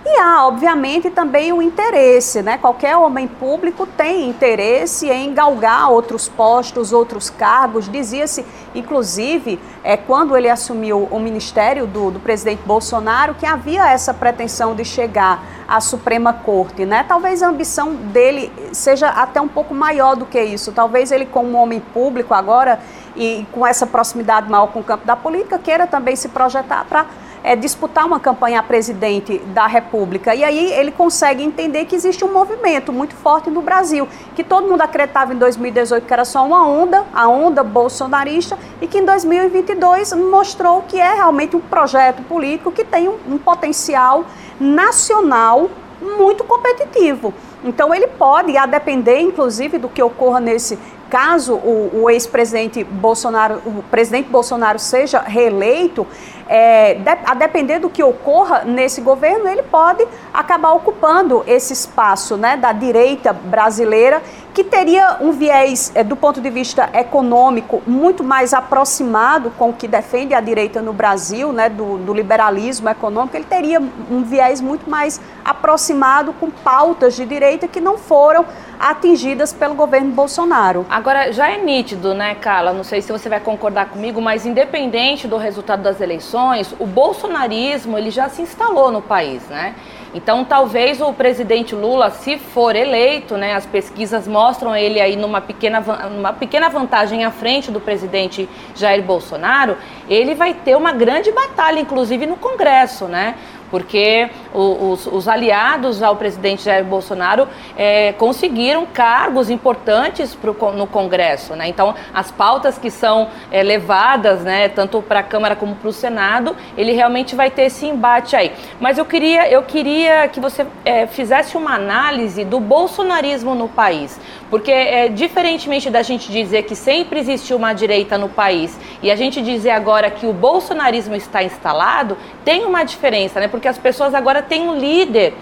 E 0.04 0.18
há, 0.18 0.46
obviamente, 0.46 1.10
também 1.10 1.52
o 1.52 1.60
interesse, 1.60 2.40
né? 2.40 2.56
Qualquer 2.56 2.96
homem 2.96 3.28
público 3.28 3.86
tem 3.86 4.30
interesse 4.30 5.10
em 5.10 5.34
galgar 5.34 5.90
outros 5.90 6.26
postos, 6.26 6.90
outros 6.90 7.28
cargos. 7.28 7.86
Dizia-se, 7.86 8.46
inclusive, 8.74 9.60
é, 9.84 9.98
quando 9.98 10.34
ele 10.34 10.48
assumiu 10.48 11.06
o 11.10 11.18
ministério 11.18 11.86
do, 11.86 12.12
do 12.12 12.18
presidente 12.18 12.62
Bolsonaro, 12.64 13.34
que 13.34 13.44
havia 13.44 13.90
essa 13.90 14.14
pretensão 14.14 14.74
de 14.74 14.86
chegar 14.86 15.44
à 15.68 15.82
Suprema 15.82 16.32
Corte, 16.32 16.86
né? 16.86 17.04
Talvez 17.06 17.42
a 17.42 17.48
ambição 17.48 17.94
dele 17.94 18.50
seja 18.72 19.08
até 19.08 19.38
um 19.38 19.48
pouco 19.48 19.74
maior 19.74 20.16
do 20.16 20.24
que 20.24 20.42
isso. 20.42 20.72
Talvez 20.72 21.12
ele, 21.12 21.26
como 21.26 21.58
homem 21.58 21.78
público 21.78 22.32
agora 22.32 22.80
e 23.14 23.46
com 23.52 23.66
essa 23.66 23.86
proximidade 23.86 24.50
maior 24.50 24.68
com 24.68 24.80
o 24.80 24.84
campo 24.84 25.04
da 25.04 25.14
política, 25.14 25.58
queira 25.58 25.86
também 25.86 26.16
se 26.16 26.30
projetar 26.30 26.86
para 26.88 27.04
é, 27.42 27.56
disputar 27.56 28.06
uma 28.06 28.20
campanha 28.20 28.60
a 28.60 28.62
presidente 28.62 29.38
da 29.38 29.66
República. 29.66 30.34
E 30.34 30.44
aí 30.44 30.72
ele 30.72 30.90
consegue 30.90 31.42
entender 31.42 31.84
que 31.84 31.94
existe 31.94 32.24
um 32.24 32.32
movimento 32.32 32.92
muito 32.92 33.14
forte 33.14 33.50
no 33.50 33.62
Brasil, 33.62 34.08
que 34.34 34.44
todo 34.44 34.68
mundo 34.68 34.82
acreditava 34.82 35.32
em 35.32 35.36
2018 35.36 36.06
que 36.06 36.12
era 36.12 36.24
só 36.24 36.44
uma 36.44 36.66
onda, 36.66 37.04
a 37.12 37.28
onda 37.28 37.62
bolsonarista, 37.62 38.58
e 38.80 38.86
que 38.86 38.98
em 38.98 39.04
2022 39.04 40.12
mostrou 40.12 40.82
que 40.82 41.00
é 41.00 41.14
realmente 41.14 41.56
um 41.56 41.60
projeto 41.60 42.22
político 42.22 42.70
que 42.70 42.84
tem 42.84 43.08
um, 43.08 43.18
um 43.28 43.38
potencial 43.38 44.24
nacional 44.58 45.70
muito 46.00 46.44
competitivo. 46.44 47.32
Então 47.62 47.94
ele 47.94 48.06
pode, 48.06 48.56
a 48.56 48.66
depender 48.66 49.20
inclusive 49.20 49.78
do 49.78 49.88
que 49.88 50.02
ocorra 50.02 50.40
nesse 50.40 50.78
caso 51.10 51.54
o, 51.54 52.02
o 52.02 52.10
ex-presidente 52.10 52.84
Bolsonaro, 52.84 53.60
o 53.66 53.82
presidente 53.90 54.28
Bolsonaro 54.30 54.78
seja 54.78 55.20
reeleito, 55.20 56.06
é, 56.48 56.98
a 57.24 57.34
depender 57.34 57.78
do 57.78 57.88
que 57.88 58.02
ocorra 58.02 58.64
nesse 58.64 59.00
governo, 59.00 59.48
ele 59.48 59.62
pode 59.62 60.04
acabar 60.34 60.72
ocupando 60.72 61.44
esse 61.46 61.72
espaço 61.72 62.36
né, 62.36 62.56
da 62.56 62.72
direita 62.72 63.32
brasileira, 63.32 64.20
que 64.52 64.64
teria 64.64 65.18
um 65.20 65.30
viés, 65.30 65.92
é, 65.94 66.02
do 66.02 66.16
ponto 66.16 66.40
de 66.40 66.50
vista 66.50 66.90
econômico, 66.92 67.80
muito 67.86 68.24
mais 68.24 68.52
aproximado 68.52 69.52
com 69.56 69.70
o 69.70 69.72
que 69.72 69.86
defende 69.86 70.34
a 70.34 70.40
direita 70.40 70.82
no 70.82 70.92
Brasil, 70.92 71.52
né, 71.52 71.68
do, 71.68 71.98
do 71.98 72.12
liberalismo 72.12 72.88
econômico, 72.88 73.36
ele 73.36 73.44
teria 73.44 73.80
um 74.10 74.24
viés 74.24 74.60
muito 74.60 74.90
mais 74.90 75.20
aproximado 75.44 76.32
com 76.32 76.50
pautas 76.50 77.14
de 77.14 77.24
direita 77.24 77.68
que 77.68 77.80
não 77.80 77.96
foram 77.96 78.44
atingidas 78.80 79.52
pelo 79.52 79.74
governo 79.74 80.10
Bolsonaro. 80.12 80.86
Agora, 80.88 81.30
já 81.32 81.50
é 81.50 81.58
nítido, 81.62 82.14
né, 82.14 82.34
Carla? 82.34 82.72
Não 82.72 82.82
sei 82.82 83.02
se 83.02 83.12
você 83.12 83.28
vai 83.28 83.38
concordar 83.38 83.90
comigo, 83.90 84.22
mas 84.22 84.46
independente 84.46 85.28
do 85.28 85.36
resultado 85.36 85.82
das 85.82 86.00
eleições, 86.00 86.74
o 86.78 86.86
bolsonarismo 86.86 87.98
ele 87.98 88.10
já 88.10 88.30
se 88.30 88.40
instalou 88.40 88.90
no 88.90 89.02
país, 89.02 89.42
né? 89.48 89.74
Então, 90.12 90.44
talvez 90.44 91.00
o 91.00 91.12
presidente 91.12 91.72
Lula, 91.72 92.10
se 92.10 92.36
for 92.36 92.74
eleito, 92.74 93.36
né, 93.36 93.54
as 93.54 93.64
pesquisas 93.64 94.26
mostram 94.26 94.74
ele 94.74 95.00
aí 95.00 95.14
numa 95.14 95.40
pequena, 95.40 95.80
numa 95.80 96.32
pequena 96.32 96.68
vantagem 96.68 97.24
à 97.24 97.30
frente 97.30 97.70
do 97.70 97.80
presidente 97.80 98.48
Jair 98.74 99.02
Bolsonaro, 99.02 99.76
ele 100.08 100.34
vai 100.34 100.52
ter 100.52 100.76
uma 100.76 100.90
grande 100.90 101.30
batalha, 101.30 101.78
inclusive 101.78 102.26
no 102.26 102.36
Congresso, 102.36 103.04
né? 103.04 103.36
Porque 103.70 104.28
os, 104.52 105.06
os, 105.06 105.28
aliados 105.28 106.02
ao 106.02 106.16
presidente 106.16 106.64
Jair 106.64 106.84
Bolsonaro 106.84 107.46
é, 107.76 108.12
conseguiram 108.12 108.84
cargos 108.86 109.48
importantes 109.48 110.34
pro, 110.34 110.54
no 110.72 110.86
Congresso. 110.86 111.54
Né? 111.54 111.68
Então, 111.68 111.94
as 112.12 112.30
pautas 112.30 112.78
que 112.78 112.90
são 112.90 113.28
é, 113.50 113.62
levadas, 113.62 114.40
né, 114.40 114.68
tanto 114.68 115.00
para 115.00 115.20
a 115.20 115.22
Câmara 115.22 115.54
como 115.54 115.74
para 115.76 115.88
o 115.88 115.92
Senado, 115.92 116.56
ele 116.76 116.92
realmente 116.92 117.36
vai 117.36 117.50
ter 117.50 117.62
esse 117.62 117.86
embate 117.86 118.34
aí. 118.34 118.52
Mas 118.80 118.98
eu 118.98 119.04
queria, 119.04 119.48
eu 119.48 119.62
queria 119.62 120.28
que 120.28 120.40
você 120.40 120.66
é, 120.84 121.06
fizesse 121.06 121.56
uma 121.56 121.74
análise 121.74 122.44
do 122.44 122.58
bolsonarismo 122.58 123.54
no 123.54 123.68
país, 123.68 124.18
porque 124.48 124.72
é, 124.72 125.08
diferentemente 125.08 125.88
da 125.90 126.02
gente 126.02 126.30
dizer 126.30 126.64
que 126.64 126.74
sempre 126.74 127.20
existiu 127.20 127.56
uma 127.56 127.72
direita 127.72 128.18
no 128.18 128.28
país 128.28 128.78
e 129.02 129.10
a 129.10 129.16
gente 129.16 129.40
dizer 129.42 129.70
agora 129.70 130.10
que 130.10 130.26
o 130.26 130.32
bolsonarismo 130.32 131.14
está 131.14 131.42
instalado, 131.42 132.16
tem 132.44 132.64
uma 132.64 132.82
diferença, 132.82 133.38
né? 133.38 133.48
Porque 133.48 133.59
porque 133.60 133.68
as 133.68 133.76
pessoas 133.76 134.14
agora 134.14 134.40
têm 134.40 134.66
um 134.66 134.74
líder. 134.74 135.34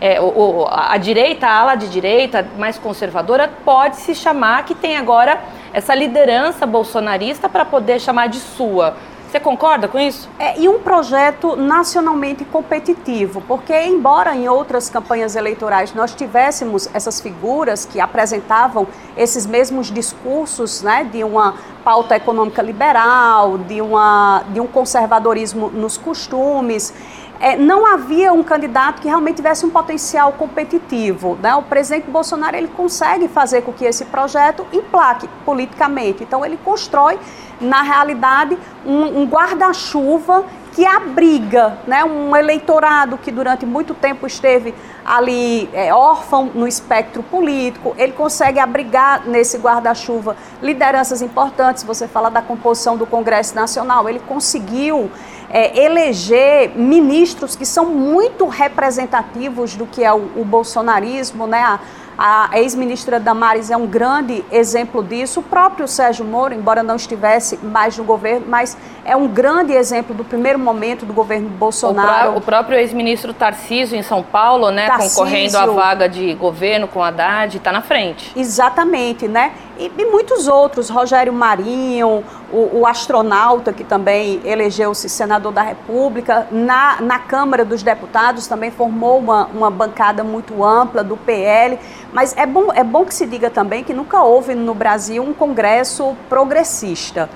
É, 0.00 0.20
o, 0.20 0.66
a 0.70 0.96
direita, 0.98 1.48
a 1.48 1.58
ala 1.58 1.74
de 1.74 1.88
direita 1.88 2.46
mais 2.56 2.78
conservadora, 2.78 3.50
pode 3.64 3.96
se 3.96 4.14
chamar 4.14 4.64
que 4.64 4.74
tem 4.74 4.96
agora 4.96 5.40
essa 5.72 5.94
liderança 5.94 6.64
bolsonarista 6.64 7.48
para 7.48 7.64
poder 7.64 8.00
chamar 8.00 8.28
de 8.28 8.38
sua. 8.38 8.94
Você 9.28 9.40
concorda 9.40 9.88
com 9.88 9.98
isso? 9.98 10.28
É, 10.38 10.60
e 10.60 10.68
um 10.68 10.78
projeto 10.78 11.56
nacionalmente 11.56 12.44
competitivo, 12.44 13.42
porque 13.48 13.74
embora 13.82 14.36
em 14.36 14.48
outras 14.48 14.88
campanhas 14.88 15.34
eleitorais 15.34 15.92
nós 15.92 16.14
tivéssemos 16.14 16.88
essas 16.94 17.20
figuras 17.20 17.84
que 17.84 17.98
apresentavam 17.98 18.86
esses 19.16 19.44
mesmos 19.44 19.90
discursos 19.90 20.82
né, 20.82 21.08
de 21.10 21.24
uma 21.24 21.54
pauta 21.82 22.16
econômica 22.16 22.62
liberal, 22.62 23.58
de, 23.58 23.80
uma, 23.80 24.44
de 24.50 24.60
um 24.60 24.66
conservadorismo 24.66 25.68
nos 25.70 25.98
costumes, 25.98 26.94
é, 27.40 27.56
não 27.56 27.86
havia 27.86 28.32
um 28.32 28.42
candidato 28.42 29.00
que 29.00 29.08
realmente 29.08 29.36
tivesse 29.36 29.64
um 29.64 29.70
potencial 29.70 30.32
competitivo. 30.32 31.38
Né? 31.40 31.54
O 31.54 31.62
presidente 31.62 32.10
Bolsonaro 32.10 32.56
ele 32.56 32.68
consegue 32.68 33.28
fazer 33.28 33.62
com 33.62 33.72
que 33.72 33.84
esse 33.84 34.04
projeto 34.06 34.66
implaque 34.72 35.28
politicamente. 35.44 36.22
Então 36.22 36.44
ele 36.44 36.58
constrói, 36.64 37.18
na 37.60 37.82
realidade, 37.82 38.58
um, 38.84 39.22
um 39.22 39.26
guarda-chuva 39.26 40.44
que 40.76 40.84
abriga 40.84 41.78
né, 41.86 42.04
um 42.04 42.36
eleitorado 42.36 43.16
que 43.16 43.32
durante 43.32 43.64
muito 43.64 43.94
tempo 43.94 44.26
esteve 44.26 44.74
ali 45.06 45.70
é, 45.72 45.94
órfão 45.94 46.50
no 46.54 46.68
espectro 46.68 47.22
político, 47.22 47.94
ele 47.96 48.12
consegue 48.12 48.58
abrigar 48.58 49.26
nesse 49.26 49.56
guarda-chuva 49.56 50.36
lideranças 50.60 51.22
importantes. 51.22 51.82
Você 51.82 52.06
fala 52.06 52.28
da 52.28 52.42
composição 52.42 52.94
do 52.94 53.06
Congresso 53.06 53.54
Nacional, 53.54 54.06
ele 54.06 54.18
conseguiu 54.18 55.10
é, 55.50 55.84
eleger 55.84 56.76
ministros 56.76 57.54
que 57.54 57.66
são 57.66 57.86
muito 57.86 58.46
representativos 58.46 59.74
do 59.74 59.86
que 59.86 60.04
é 60.04 60.12
o, 60.12 60.30
o 60.36 60.44
bolsonarismo, 60.44 61.46
né? 61.46 61.60
A, 61.62 61.80
a 62.18 62.58
ex-ministra 62.58 63.20
Damares 63.20 63.70
é 63.70 63.76
um 63.76 63.86
grande 63.86 64.42
exemplo 64.50 65.02
disso. 65.02 65.40
O 65.40 65.42
próprio 65.42 65.86
Sérgio 65.86 66.24
Moro, 66.24 66.54
embora 66.54 66.82
não 66.82 66.96
estivesse 66.96 67.58
mais 67.58 67.98
no 67.98 68.04
governo, 68.04 68.46
mas 68.48 68.76
é 69.04 69.14
um 69.14 69.28
grande 69.28 69.74
exemplo 69.74 70.14
do 70.14 70.24
primeiro 70.24 70.58
momento 70.58 71.04
do 71.04 71.12
governo 71.12 71.48
Bolsonaro. 71.50 72.30
O, 72.30 72.32
pró 72.32 72.38
o 72.38 72.40
próprio 72.40 72.78
ex-ministro 72.78 73.34
Tarcísio 73.34 73.98
em 73.98 74.02
São 74.02 74.22
Paulo, 74.22 74.70
né, 74.70 74.86
Tarcísio, 74.86 75.16
concorrendo 75.16 75.58
à 75.58 75.66
vaga 75.66 76.08
de 76.08 76.32
governo 76.34 76.88
com 76.88 77.02
Haddad, 77.02 77.58
está 77.58 77.70
na 77.70 77.82
frente. 77.82 78.32
Exatamente, 78.34 79.28
né? 79.28 79.52
E, 79.78 79.92
e, 79.98 80.04
muitos 80.06 80.48
outros, 80.48 80.88
Rogério 80.88 81.32
Marinho, 81.32 82.24
o, 82.50 82.80
o 82.80 82.86
astronauta 82.86 83.72
que 83.72 83.84
também 83.84 84.40
elegeu-se 84.44 85.08
senador 85.08 85.52
da 85.52 85.60
República, 85.60 86.46
na, 86.50 87.00
na 87.00 87.18
Câmara 87.18 87.64
dos 87.64 87.82
Deputados 87.82 88.46
também 88.46 88.70
formou 88.70 89.18
uma, 89.18 89.46
uma 89.46 89.70
bancada 89.70 90.24
muito 90.24 90.64
ampla 90.64 91.04
do 91.04 91.16
PL. 91.16 91.78
Mas 92.12 92.34
é 92.36 92.46
bom, 92.46 92.72
é 92.72 92.82
bom 92.82 93.04
que 93.04 93.14
se 93.14 93.26
diga 93.26 93.50
também 93.50 93.84
que 93.84 93.92
nunca 93.92 94.22
houve 94.22 94.54
no 94.54 94.74
Brasil 94.74 95.22
um 95.22 95.34
congresso 95.34 96.16
progressista. 96.28 97.28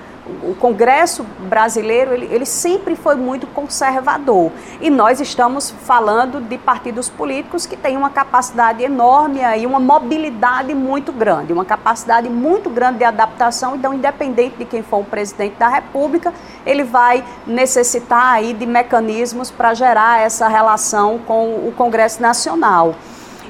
O 0.43 0.55
Congresso 0.55 1.23
brasileiro 1.39 2.13
ele, 2.13 2.27
ele 2.31 2.45
sempre 2.45 2.95
foi 2.95 3.15
muito 3.15 3.47
conservador. 3.47 4.51
E 4.79 4.89
nós 4.89 5.19
estamos 5.19 5.69
falando 5.69 6.41
de 6.41 6.57
partidos 6.57 7.09
políticos 7.09 7.65
que 7.65 7.75
têm 7.75 7.97
uma 7.97 8.09
capacidade 8.09 8.83
enorme 8.83 9.39
e 9.57 9.65
uma 9.65 9.79
mobilidade 9.79 10.73
muito 10.73 11.11
grande, 11.11 11.53
uma 11.53 11.65
capacidade 11.65 12.29
muito 12.29 12.69
grande 12.69 12.99
de 12.99 13.03
adaptação. 13.03 13.75
Então, 13.75 13.93
independente 13.93 14.57
de 14.57 14.65
quem 14.65 14.81
for 14.83 15.01
o 15.01 15.05
presidente 15.05 15.55
da 15.57 15.67
República, 15.67 16.33
ele 16.65 16.83
vai 16.83 17.23
necessitar 17.45 18.33
aí 18.33 18.53
de 18.53 18.65
mecanismos 18.65 19.51
para 19.51 19.73
gerar 19.73 20.21
essa 20.21 20.47
relação 20.47 21.19
com 21.19 21.67
o 21.67 21.73
Congresso 21.75 22.21
Nacional. 22.21 22.95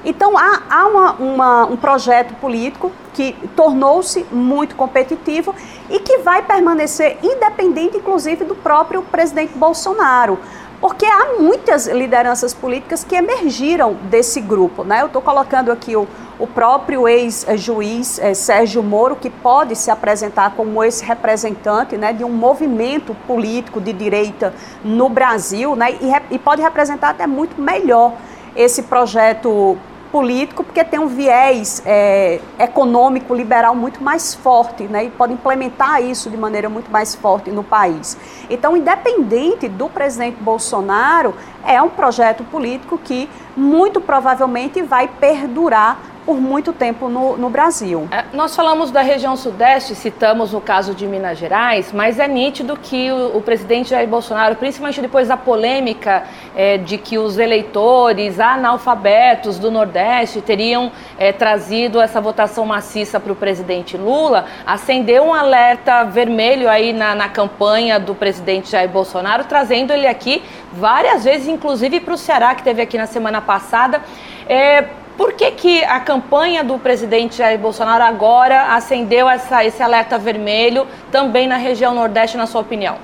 Então, 0.04 0.38
há, 0.38 0.62
há 0.70 0.88
uma, 0.88 1.12
uma, 1.14 1.66
um 1.66 1.78
projeto 1.78 2.34
político 2.36 2.92
que 3.14 3.34
tornou-se 3.56 4.26
muito 4.32 4.76
competitivo 4.76 5.54
e 5.90 6.00
que 6.00 6.20
vai 6.20 6.42
permanecer 6.42 7.18
independente, 7.22 7.98
inclusive, 7.98 8.44
do 8.44 8.56
próprio 8.56 9.02
presidente 9.04 9.54
Bolsonaro. 9.58 10.40
Porque 10.80 11.06
há 11.06 11.34
muitas 11.40 11.86
lideranças 11.86 12.56
políticas 12.56 13.04
que 13.04 13.16
emergiram 13.16 13.94
desse 14.10 14.42
grupo. 14.42 14.84
Né? 14.84 15.04
Eu 15.04 15.06
estou 15.06 15.22
colocando 15.22 15.72
aqui 15.72 15.96
o, 15.96 16.08
o 16.40 16.48
próprio 16.48 17.08
ex-juiz 17.08 18.18
eh, 18.18 18.34
Sérgio 18.34 18.82
Moro, 18.82 19.16
que 19.16 19.30
pode 19.30 19.76
se 19.76 19.92
apresentar 19.92 20.56
como 20.56 20.84
esse 20.84 21.06
representante 21.06 21.96
né, 21.96 22.12
de 22.12 22.24
um 22.24 22.32
movimento 22.32 23.16
político 23.28 23.80
de 23.80 23.94
direita 23.94 24.56
no 24.84 25.08
Brasil 25.08 25.76
né, 25.76 25.92
e, 26.02 26.34
e 26.34 26.40
pode 26.40 26.64
representar 26.64 27.10
até 27.10 27.28
muito 27.28 27.62
melhor 27.62 28.14
esse 28.56 28.82
projeto 28.82 29.78
político, 30.12 30.64
porque 30.64 30.84
tem 30.84 31.00
um 31.00 31.08
viés 31.08 31.82
é, 31.86 32.40
econômico 32.60 33.34
liberal 33.34 33.74
muito 33.74 34.04
mais 34.04 34.36
forte, 34.36 34.84
né, 34.84 35.06
e 35.06 35.10
pode 35.10 35.34
implementar 35.34 36.04
isso 36.04 36.30
de 36.30 36.38
maneira 36.38 36.70
muito 36.70 36.92
mais 36.92 37.16
forte 37.16 37.50
no 37.50 37.64
país. 37.64 38.18
Então, 38.50 38.76
independente 38.76 39.70
do 39.70 39.88
presidente 39.88 40.38
Bolsonaro, 40.42 41.34
é 41.66 41.82
um 41.82 41.90
projeto 41.90 42.44
político 42.44 42.98
que 42.98 43.30
muito 43.56 44.02
provavelmente 44.02 44.82
vai 44.82 45.08
perdurar 45.08 46.11
por 46.26 46.40
muito 46.40 46.72
tempo 46.72 47.10
no, 47.10 47.38
no 47.38 47.50
Brasil. 47.50 48.08
É, 48.12 48.26
nós 48.34 48.56
falamos 48.56 48.92
da 48.92 49.02
região 49.02 49.36
sudeste, 49.36 49.96
citamos 49.96 50.54
o 50.54 50.62
caso 50.62 50.94
de 50.94 51.08
Minas 51.08 51.38
Gerais, 51.38 51.92
mas 51.92 52.20
é 52.20 52.28
nítido 52.28 52.78
que 52.78 53.12
o, 53.12 53.38
o 53.38 53.42
presidente 53.42 53.90
Jair 53.90 54.08
Bolsonaro, 54.08 54.56
principalmente 54.56 55.02
depois 55.02 55.28
da 55.28 55.38
polêmica 55.38 56.24
é, 56.56 56.78
de 56.78 56.98
que 56.98 57.18
os 57.18 57.38
eleitores 57.38 58.40
analfabetos 58.40 59.58
do 59.58 59.72
Nordeste 59.72 60.42
teriam 60.42 60.92
é, 61.18 61.32
trazido 61.32 62.00
essa 62.00 62.22
votação 62.22 62.66
maciça 62.66 63.20
para 63.20 63.34
o 63.34 63.36
presidente 63.36 63.98
Lula, 63.98 64.46
acendeu 64.66 65.24
um 65.24 65.34
alerta 65.34 66.04
vermelho 66.04 66.70
aí 66.70 66.94
na, 66.94 67.16
na 67.16 67.30
campanha 67.30 68.00
do 68.00 68.14
presidente 68.14 68.72
Jair 68.72 68.90
Bolsonaro, 68.90 69.46
trazendo 69.46 69.92
ele 69.92 70.08
aqui 70.08 70.44
várias 70.72 71.24
vezes, 71.24 71.48
inclusive 71.48 72.00
para 72.00 72.14
o 72.14 72.18
Ceará, 72.18 72.54
que 72.56 72.64
teve 72.64 72.82
aqui 72.82 72.98
na 72.98 73.08
semana 73.08 73.42
passada. 73.42 74.02
É, 74.48 74.86
por 75.22 75.34
que, 75.34 75.52
que 75.52 75.84
a 75.84 76.00
campanha 76.00 76.64
do 76.64 76.80
presidente 76.80 77.38
Jair 77.38 77.60
Bolsonaro 77.60 78.04
agora 78.04 78.74
acendeu 78.74 79.30
essa, 79.30 79.64
esse 79.64 79.84
alerta 79.84 80.18
vermelho 80.18 80.88
também 81.12 81.46
na 81.46 81.58
região 81.58 81.94
Nordeste, 81.94 82.38
na 82.38 82.48
sua 82.48 82.62
opinião? 82.62 82.98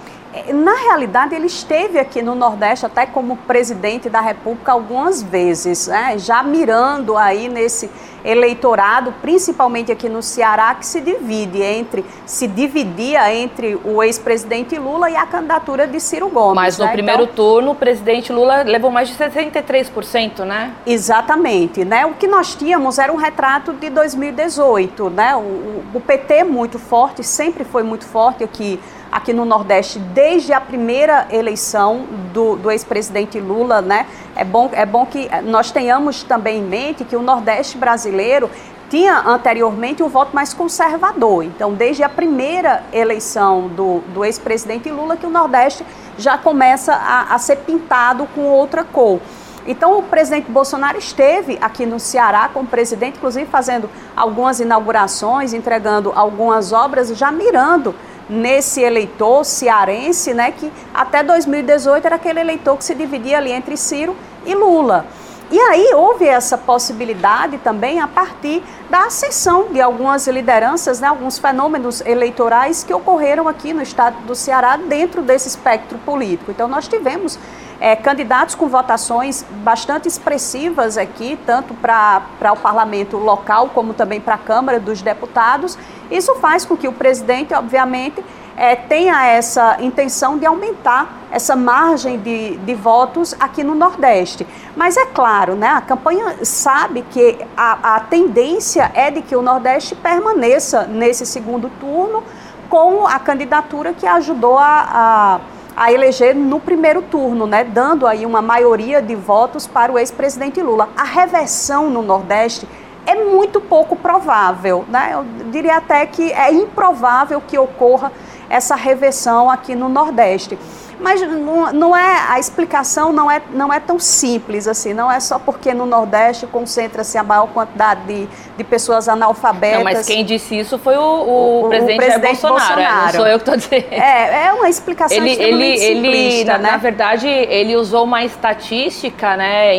É, 0.46 0.54
na 0.54 0.76
realidade, 0.76 1.34
ele 1.34 1.48
esteve 1.48 1.98
aqui 1.98 2.22
no 2.22 2.36
Nordeste 2.36 2.86
até 2.86 3.06
como 3.06 3.38
presidente 3.38 4.10
da 4.10 4.22
República 4.22 4.72
algumas 4.72 5.24
vezes, 5.24 5.88
né? 5.88 6.16
já 6.18 6.44
mirando 6.44 7.18
aí 7.18 7.50
nesse 7.50 7.90
eleitorado, 8.24 9.14
principalmente 9.22 9.92
aqui 9.92 10.10
no 10.10 10.22
Ceará, 10.22 10.76
que 10.76 10.86
se 10.86 11.00
divide 11.00 11.62
entre, 11.62 12.06
se 12.26 12.46
dividia 12.48 13.34
entre 13.34 13.80
o 13.86 14.04
ex-presidente 14.04 14.78
Lula 14.78 15.10
e 15.10 15.16
a 15.16 15.26
candidatura 15.26 15.88
de 15.88 16.00
Ciro 16.00 16.28
Gomes. 16.28 16.56
Mas 16.56 16.78
no 16.78 16.86
né? 16.86 16.92
primeiro 16.92 17.24
então, 17.24 17.36
turno, 17.36 17.72
o 17.72 17.76
presidente 17.76 18.34
Lula 18.34 18.64
levou 18.64 18.92
mais 18.92 19.08
de 19.08 19.16
63%, 19.16 20.44
né? 20.44 20.74
Exatamente, 20.86 21.86
né? 21.86 22.06
O 22.06 22.16
que 22.16 22.28
nós 22.28 22.54
tínhamos 22.54 23.00
era 23.00 23.14
um 23.14 23.16
retrato 23.16 23.72
de 23.74 23.90
2018, 23.90 25.10
né? 25.10 25.36
O, 25.36 25.84
o 25.94 26.02
PT 26.06 26.44
muito 26.44 26.78
forte, 26.78 27.24
sempre 27.24 27.64
foi 27.64 27.84
muito 27.84 28.06
forte 28.06 28.44
aqui 28.44 28.78
aqui 29.18 29.34
no 29.34 29.46
Nordeste 29.46 30.00
desde 30.00 30.54
a 30.54 30.62
primeira 30.62 31.28
eleição 31.32 32.06
do, 32.32 32.56
do 32.56 32.72
ex-presidente 32.72 33.40
Lula, 33.40 33.82
né? 33.82 34.06
É 34.36 34.46
bom, 34.46 34.70
é 34.72 34.86
bom 34.86 35.06
que 35.06 35.28
nós 35.44 35.72
tenhamos 35.72 36.24
também 36.24 36.60
em 36.60 36.64
mente 36.64 37.04
que 37.04 37.16
o 37.16 37.22
Nordeste 37.22 37.78
brasileiro 37.78 38.50
tinha 38.90 39.20
anteriormente 39.20 40.02
um 40.02 40.08
voto 40.08 40.34
mais 40.34 40.54
conservador. 40.54 41.44
Então, 41.44 41.74
desde 41.74 42.04
a 42.04 42.10
primeira 42.10 42.84
eleição 42.94 43.68
do, 43.68 44.00
do 44.14 44.24
ex-presidente 44.24 44.90
Lula, 44.90 45.18
que 45.18 45.26
o 45.26 45.30
Nordeste 45.30 45.86
já 46.18 46.38
começa 46.38 46.94
a, 46.94 47.34
a 47.34 47.38
ser 47.40 47.58
pintado 47.58 48.28
com 48.34 48.42
outra 48.42 48.84
cor. 48.84 49.20
Então, 49.66 50.00
o 50.00 50.04
presidente 50.04 50.50
Bolsonaro 50.50 50.98
esteve 50.98 51.58
aqui 51.60 51.86
no 51.86 52.00
Ceará 52.00 52.50
como 52.54 52.66
presidente, 52.70 53.18
inclusive 53.18 53.46
fazendo 53.48 53.90
algumas 54.16 54.62
inaugurações, 54.62 55.54
entregando 55.54 56.14
algumas 56.16 56.72
obras, 56.72 57.10
já 57.10 57.30
mirando 57.32 57.94
nesse 58.30 58.82
eleitor 58.82 59.44
cearense, 59.46 60.34
né, 60.34 60.52
que 60.52 60.72
até 60.94 61.24
2018 61.24 62.06
era 62.06 62.16
aquele 62.16 62.40
eleitor 62.40 62.78
que 62.78 62.84
se 62.84 62.94
dividia 62.94 63.38
ali 63.38 63.52
entre 63.52 63.78
Ciro 63.78 64.16
e 64.46 64.54
Lula. 64.54 65.06
E 65.50 65.58
aí 65.58 65.92
houve 65.94 66.26
essa 66.26 66.58
possibilidade 66.58 67.58
também 67.60 68.02
a 68.02 68.08
partir 68.08 68.62
da 68.90 69.06
ascensão 69.06 69.68
de 69.72 69.80
algumas 69.80 70.28
lideranças, 70.28 71.00
né, 71.00 71.08
alguns 71.08 71.40
fenômenos 71.40 72.02
eleitorais 72.02 72.84
que 72.84 72.94
ocorreram 72.94 73.48
aqui 73.48 73.72
no 73.74 73.82
estado 73.82 74.18
do 74.26 74.36
Ceará 74.36 74.76
dentro 74.76 75.22
desse 75.22 75.48
espectro 75.48 75.98
político. 76.00 76.52
Então 76.52 76.68
nós 76.68 76.86
tivemos 76.90 77.40
é, 77.80 77.96
candidatos 77.96 78.56
com 78.56 78.68
votações 78.68 79.46
bastante 79.64 80.06
expressivas 80.06 80.98
aqui, 80.98 81.40
tanto 81.46 81.74
para 81.76 82.52
o 82.52 82.58
parlamento 82.58 83.16
local 83.16 83.70
como 83.74 83.94
também 83.94 84.20
para 84.20 84.36
a 84.36 84.40
Câmara 84.40 84.82
dos 84.82 85.02
Deputados. 85.02 85.78
Isso 86.12 86.36
faz 86.36 86.66
com 86.66 86.76
que 86.76 86.90
o 86.90 86.94
presidente, 86.94 87.54
obviamente, 87.54 88.22
é, 88.58 88.76
tenha 88.76 89.28
essa 89.28 89.78
intenção 89.80 90.40
de 90.40 90.46
aumentar 90.46 91.28
essa 91.32 91.56
margem 91.56 92.20
de, 92.20 92.58
de 92.58 92.74
votos 92.74 93.36
aqui 93.40 93.64
no 93.64 93.76
Nordeste. 93.76 94.48
Mas 94.76 94.98
é 94.98 95.06
claro, 95.06 95.56
né, 95.56 95.68
a 95.68 95.82
campanha 95.82 96.44
sabe 96.44 97.04
que 97.12 97.38
a, 97.56 97.96
a 97.96 98.00
tendência 98.00 98.92
é 98.96 99.12
de 99.12 99.22
que 99.22 99.36
o 99.36 99.42
Nordeste 99.44 99.96
permaneça 99.96 100.86
nesse 100.88 101.26
segundo 101.26 101.70
turno 101.80 102.24
com 102.68 103.06
a 103.06 103.20
candidatura 103.20 103.94
que 103.94 104.08
ajudou 104.08 104.58
a, 104.58 104.90
a 104.92 105.40
a 105.78 105.94
eleger 105.94 106.36
no 106.36 106.60
primeiro 106.60 107.04
turno, 107.04 107.46
né, 107.46 107.64
dando 107.64 108.08
aí 108.08 108.26
uma 108.26 108.42
maioria 108.42 109.00
de 109.00 109.14
votos 109.14 109.68
para 109.68 109.92
o 109.92 110.00
ex-presidente 110.00 110.60
Lula. 110.60 110.90
A 110.98 111.04
reversão 111.04 111.88
no 111.88 112.02
Nordeste 112.02 112.68
é 113.06 113.14
muito 113.14 113.62
pouco 113.62 113.96
provável, 113.96 114.84
né? 114.90 115.12
Eu 115.14 115.24
diria 115.50 115.78
até 115.78 116.06
que 116.06 116.34
é 116.34 116.52
improvável 116.52 117.40
que 117.40 117.58
ocorra 117.58 118.12
essa 118.50 118.76
reversão 118.76 119.50
aqui 119.50 119.76
no 119.76 119.90
Nordeste. 119.90 120.58
Mas 121.00 121.22
não, 121.22 121.72
não, 121.72 121.96
é 121.96 122.26
a 122.28 122.40
explicação 122.40 123.14
não 123.14 123.30
é, 123.30 123.40
não 123.54 123.72
é 123.72 123.80
tão 123.80 124.00
simples 124.00 124.68
assim, 124.68 124.94
não 124.94 125.12
é 125.12 125.20
só 125.20 125.38
porque 125.38 125.72
no 125.72 125.86
Nordeste 125.86 126.48
concentra-se 126.48 127.18
a 127.20 127.24
maior 127.24 127.48
quantidade 127.50 128.02
de, 128.08 128.28
de 128.58 128.64
pessoas 128.64 129.08
analfabetas. 129.08 129.78
Não, 129.78 129.84
mas 129.84 130.08
quem 130.08 130.26
disse 130.26 130.58
isso 130.58 130.80
foi 130.80 130.98
o, 130.98 131.02
o, 131.02 131.66
o 131.66 131.70
presidente, 131.70 131.94
o 131.94 131.98
presidente 131.98 132.42
Bolsonaro, 132.42 132.76
Bolsonaro. 132.76 132.82
É, 132.82 133.04
não 133.04 133.12
sou 133.12 133.28
eu 133.28 133.40
que 133.40 133.50
estou 133.50 133.58
dizendo. 133.58 133.94
É, 133.94 134.46
é 134.46 134.54
uma 134.54 134.70
explicação 134.70 135.18
ele, 135.18 135.32
ele, 135.32 135.84
ele 135.84 136.44
na, 136.46 136.58
né? 136.58 136.72
na, 136.72 136.78
verdade, 136.78 137.28
ele 137.28 137.76
usou 137.76 138.04
uma 138.04 138.24
estatística, 138.24 139.38
né, 139.38 139.76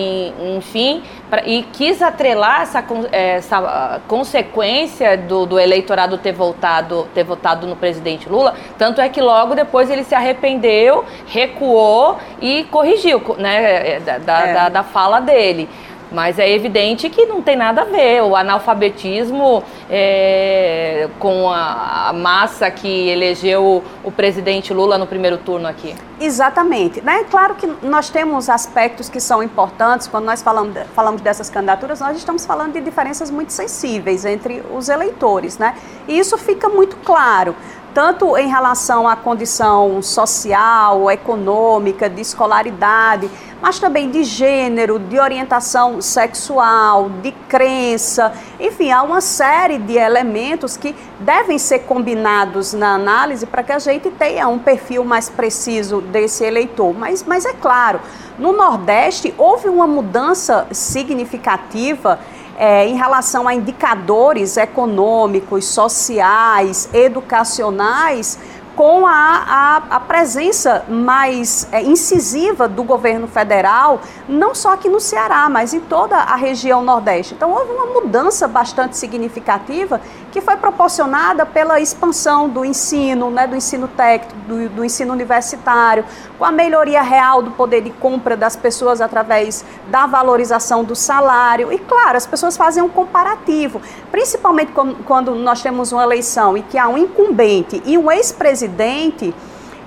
enfim, 0.56 1.02
pra, 1.30 1.46
e 1.46 1.62
quis 1.62 2.02
atrelar 2.02 2.62
essa, 2.62 2.84
essa 3.12 4.00
consequência 4.08 5.16
do, 5.16 5.46
do 5.46 5.58
eleitorado 5.58 6.18
ter 6.18 6.32
votado, 6.32 7.08
ter 7.14 7.24
votado 7.24 7.66
no 7.66 7.76
presidente 7.76 8.28
Lula, 8.28 8.54
tanto 8.76 9.00
é 9.00 9.08
que 9.08 9.20
logo 9.20 9.54
depois 9.54 9.90
ele 9.90 10.04
se 10.04 10.14
arrependeu 10.14 11.04
recuou 11.26 12.18
e 12.40 12.64
corrigiu 12.64 13.22
né, 13.38 13.96
é, 13.96 14.00
da, 14.00 14.18
da, 14.18 14.40
é. 14.40 14.54
da, 14.54 14.68
da 14.68 14.82
fala 14.82 15.20
dele. 15.20 15.68
Mas 16.10 16.38
é 16.38 16.50
evidente 16.50 17.08
que 17.10 17.26
não 17.26 17.42
tem 17.42 17.56
nada 17.56 17.82
a 17.82 17.84
ver. 17.84 18.22
O 18.22 18.34
analfabetismo 18.34 19.62
é, 19.90 21.08
com 21.18 21.50
a, 21.50 22.12
massa 22.14 22.70
que 22.70 23.08
elegeu 23.08 23.82
o 24.02 24.10
presidente 24.10 24.72
Lula 24.72 24.96
no 24.96 25.06
primeiro 25.06 25.38
turno 25.38 25.68
aqui. 25.68 25.94
Exatamente. 26.20 27.00
Né? 27.00 27.24
Claro 27.30 27.54
que 27.54 27.66
nós 27.82 28.10
temos 28.10 28.48
aspectos 28.48 29.08
que 29.08 29.20
são 29.20 29.42
importantes. 29.42 30.06
Quando 30.06 30.24
nós 30.24 30.42
falamos, 30.42 30.74
falamos 30.94 31.20
dessas 31.20 31.50
candidaturas, 31.50 32.00
nós 32.00 32.16
estamos 32.16 32.44
falando 32.46 32.72
de 32.72 32.80
diferenças 32.80 33.30
muito 33.30 33.52
sensíveis 33.52 34.24
entre 34.24 34.62
os 34.74 34.88
eleitores. 34.88 35.58
Né? 35.58 35.74
E 36.06 36.18
isso 36.18 36.36
fica 36.38 36.68
muito 36.68 36.96
claro 36.98 37.54
tanto 37.98 38.36
em 38.36 38.46
relação 38.46 39.08
à 39.08 39.16
condição 39.16 40.00
social, 40.00 41.10
econômica, 41.10 42.08
de 42.08 42.20
escolaridade, 42.20 43.28
mas 43.60 43.80
também 43.80 44.08
de 44.08 44.22
gênero, 44.22 45.00
de 45.00 45.18
orientação 45.18 46.00
sexual, 46.00 47.10
de 47.20 47.32
crença, 47.48 48.32
enfim, 48.60 48.92
há 48.92 49.02
uma 49.02 49.20
série 49.20 49.78
de 49.78 49.96
elementos 49.96 50.76
que 50.76 50.94
devem 51.18 51.58
ser 51.58 51.80
combinados 51.80 52.72
na 52.72 52.94
análise 52.94 53.46
para 53.46 53.64
que 53.64 53.72
a 53.72 53.80
gente 53.80 54.10
tenha 54.12 54.46
um 54.46 54.60
perfil 54.60 55.04
mais 55.04 55.28
preciso 55.28 56.00
desse 56.00 56.44
eleitor. 56.44 56.94
Mas, 56.96 57.24
mas 57.24 57.44
é 57.44 57.52
claro, 57.52 58.00
no 58.38 58.52
Nordeste 58.52 59.34
houve 59.36 59.68
uma 59.68 59.88
mudança 59.88 60.68
significativa. 60.70 62.20
É, 62.60 62.88
em 62.88 62.96
relação 62.96 63.46
a 63.46 63.54
indicadores 63.54 64.56
econômicos, 64.56 65.64
sociais, 65.64 66.88
educacionais, 66.92 68.36
com 68.78 69.08
a, 69.08 69.10
a, 69.10 69.76
a 69.96 69.98
presença 69.98 70.84
mais 70.88 71.66
é, 71.72 71.82
incisiva 71.82 72.68
do 72.68 72.84
governo 72.84 73.26
federal, 73.26 74.00
não 74.28 74.54
só 74.54 74.74
aqui 74.74 74.88
no 74.88 75.00
Ceará, 75.00 75.48
mas 75.48 75.74
em 75.74 75.80
toda 75.80 76.14
a 76.16 76.36
região 76.36 76.80
Nordeste. 76.80 77.34
Então, 77.34 77.50
houve 77.50 77.72
uma 77.72 77.86
mudança 77.86 78.46
bastante 78.46 78.96
significativa 78.96 80.00
que 80.30 80.40
foi 80.40 80.56
proporcionada 80.56 81.44
pela 81.44 81.80
expansão 81.80 82.48
do 82.48 82.64
ensino, 82.64 83.32
né, 83.32 83.48
do 83.48 83.56
ensino 83.56 83.88
técnico, 83.88 84.38
do, 84.46 84.68
do 84.68 84.84
ensino 84.84 85.12
universitário, 85.12 86.04
com 86.38 86.44
a 86.44 86.52
melhoria 86.52 87.02
real 87.02 87.42
do 87.42 87.50
poder 87.50 87.82
de 87.82 87.90
compra 87.90 88.36
das 88.36 88.54
pessoas 88.54 89.00
através 89.00 89.64
da 89.88 90.06
valorização 90.06 90.84
do 90.84 90.94
salário. 90.94 91.72
E, 91.72 91.78
claro, 91.78 92.16
as 92.16 92.26
pessoas 92.26 92.56
fazem 92.56 92.82
um 92.82 92.88
comparativo, 92.88 93.82
principalmente 94.10 94.72
quando 95.04 95.34
nós 95.34 95.60
temos 95.60 95.90
uma 95.90 96.04
eleição 96.04 96.56
e 96.56 96.62
que 96.62 96.78
há 96.78 96.88
um 96.88 96.96
incumbente 96.96 97.82
e 97.84 97.98
um 97.98 98.10
ex-presidente 98.10 99.34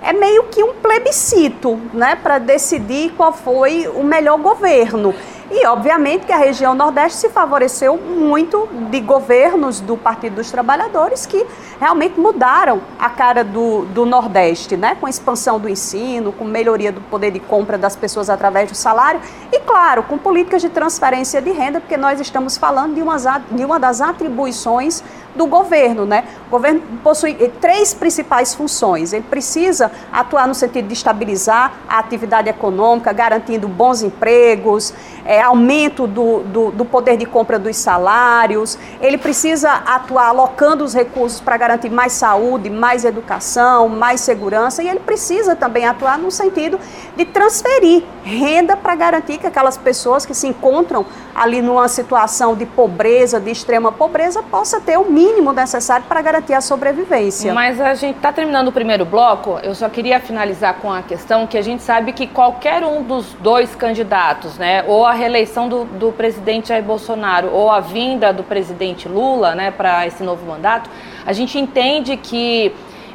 é 0.04 0.12
meio 0.12 0.44
que 0.46 0.64
um 0.64 0.74
plebiscito, 0.74 1.80
né, 1.94 2.16
para 2.16 2.40
decidir 2.40 3.12
qual 3.12 3.32
foi 3.32 3.88
o 3.88 4.04
melhor 4.04 4.38
governo. 4.40 5.14
E, 5.54 5.68
obviamente, 5.68 6.26
que 6.26 6.32
a 6.32 6.38
região 6.38 6.74
Nordeste 6.74 7.18
se 7.18 7.30
favoreceu 7.30 7.98
muito 7.98 8.70
de 8.90 9.02
governos 9.02 9.82
do 9.82 9.98
Partido 9.98 10.36
dos 10.36 10.50
Trabalhadores 10.50 11.26
que 11.26 11.46
realmente 11.78 12.18
mudaram 12.18 12.82
a 12.98 13.10
cara 13.10 13.44
do, 13.44 13.84
do 13.88 14.06
Nordeste, 14.06 14.78
né? 14.78 14.96
com 14.98 15.08
a 15.08 15.10
expansão 15.10 15.60
do 15.60 15.68
ensino, 15.68 16.32
com 16.32 16.46
melhoria 16.46 16.90
do 16.90 17.02
poder 17.02 17.32
de 17.32 17.40
compra 17.42 17.78
das 17.78 17.98
pessoas 17.98 18.30
através 18.30 18.72
do 18.72 18.76
salário 18.76 19.20
e, 19.52 19.60
claro, 19.60 20.04
com 20.04 20.18
políticas 20.18 20.62
de 20.62 20.70
transferência 20.70 21.42
de 21.42 21.52
renda, 21.52 21.82
porque 21.82 21.98
nós 21.98 22.22
estamos 22.22 22.56
falando 22.56 22.96
de 22.96 23.02
uma, 23.02 23.18
de 23.18 23.66
uma 23.66 23.78
das 23.78 24.00
atribuições 24.00 25.04
do 25.36 25.46
governo. 25.48 26.06
Né? 26.06 26.24
O 26.48 26.52
governo 26.52 26.82
possui 27.04 27.36
eh, 27.40 27.52
três 27.60 27.94
principais 27.94 28.54
funções. 28.54 29.14
Ele 29.14 29.26
precisa 29.30 29.92
atuar 30.12 30.48
no 30.48 30.54
sentido 30.54 30.88
de 30.88 30.94
estabilizar 30.94 31.74
a 31.88 32.00
atividade 32.00 32.50
econômica, 32.50 33.12
garantindo 33.12 33.68
bons 33.68 34.02
empregos, 34.02 34.94
é, 35.26 35.41
aumento 35.42 36.08
do, 36.08 36.40
do, 36.44 36.72
do, 36.72 36.86
poder 36.86 37.18
de 37.18 37.26
compra 37.26 37.58
dos 37.58 37.76
salários. 37.78 38.78
Ele 39.02 39.18
precisa 39.18 39.72
atuar 39.72 40.28
alocando 40.28 40.84
os 40.84 40.94
recursos 40.94 41.42
para 41.42 41.58
garantir 41.58 41.90
mais 41.90 42.14
saúde, 42.14 42.70
mais 42.70 43.04
educação, 43.06 43.90
mais 43.90 44.22
segurança. 44.22 44.84
E 44.84 44.90
ele 44.90 45.00
precisa 45.00 45.56
também 45.56 45.86
atuar 45.86 46.18
no 46.18 46.32
sentido 46.32 46.80
de 47.16 47.26
transferir 47.26 48.04
renda 48.24 48.78
para 48.78 48.96
garantir 48.96 49.38
que 49.38 49.48
aquelas 49.48 49.78
pessoas 49.78 50.26
que 50.26 50.34
se 50.34 50.48
encontram 50.48 51.06
ali 51.36 51.62
numa 51.62 51.88
situação 51.88 52.56
de 52.56 52.66
pobreza, 52.66 53.40
de 53.40 53.52
extrema 53.52 53.92
pobreza, 53.92 54.44
possa 54.44 54.80
ter 54.80 54.98
o 54.98 55.10
mínimo 55.10 55.52
necessário 55.52 56.06
para 56.08 56.22
garantir 56.22 56.54
a 56.54 56.62
sobrevivência. 56.62 57.54
Mas 57.54 57.80
a 57.80 57.94
gente 57.94 58.18
está 58.18 58.32
terminando 58.32 58.70
o 58.70 58.72
primeiro 58.72 59.06
bloco, 59.06 59.60
eu 59.64 59.74
só 59.76 59.90
queria 59.90 60.20
finalizar 60.20 60.76
com 60.76 60.92
a 60.92 61.02
questão 61.02 61.48
que 61.48 61.58
a 61.58 61.62
gente 61.62 61.84
sabe 61.84 62.14
que 62.14 62.28
qualquer 62.28 62.84
um 62.84 63.04
dos 63.04 63.34
dois 63.34 63.76
candidatos, 63.76 64.58
né, 64.58 64.84
ou 64.88 65.06
a 65.06 65.14
reeleição 65.14 65.68
do, 65.68 65.86
do 65.86 66.12
presidente 66.12 66.70
Jair 66.70 66.84
Bolsonaro 66.84 67.50
ou 67.52 67.70
a 67.70 67.80
vinda 67.80 68.32
do 68.32 68.44
presidente 68.44 69.08
Lula, 69.08 69.56
né, 69.56 69.72
para 69.72 70.06
esse 70.08 70.24
novo 70.24 70.46
mandato, 70.46 70.90
a 71.26 71.34
gente 71.34 71.58
entende 71.58 72.18
que 72.18 72.74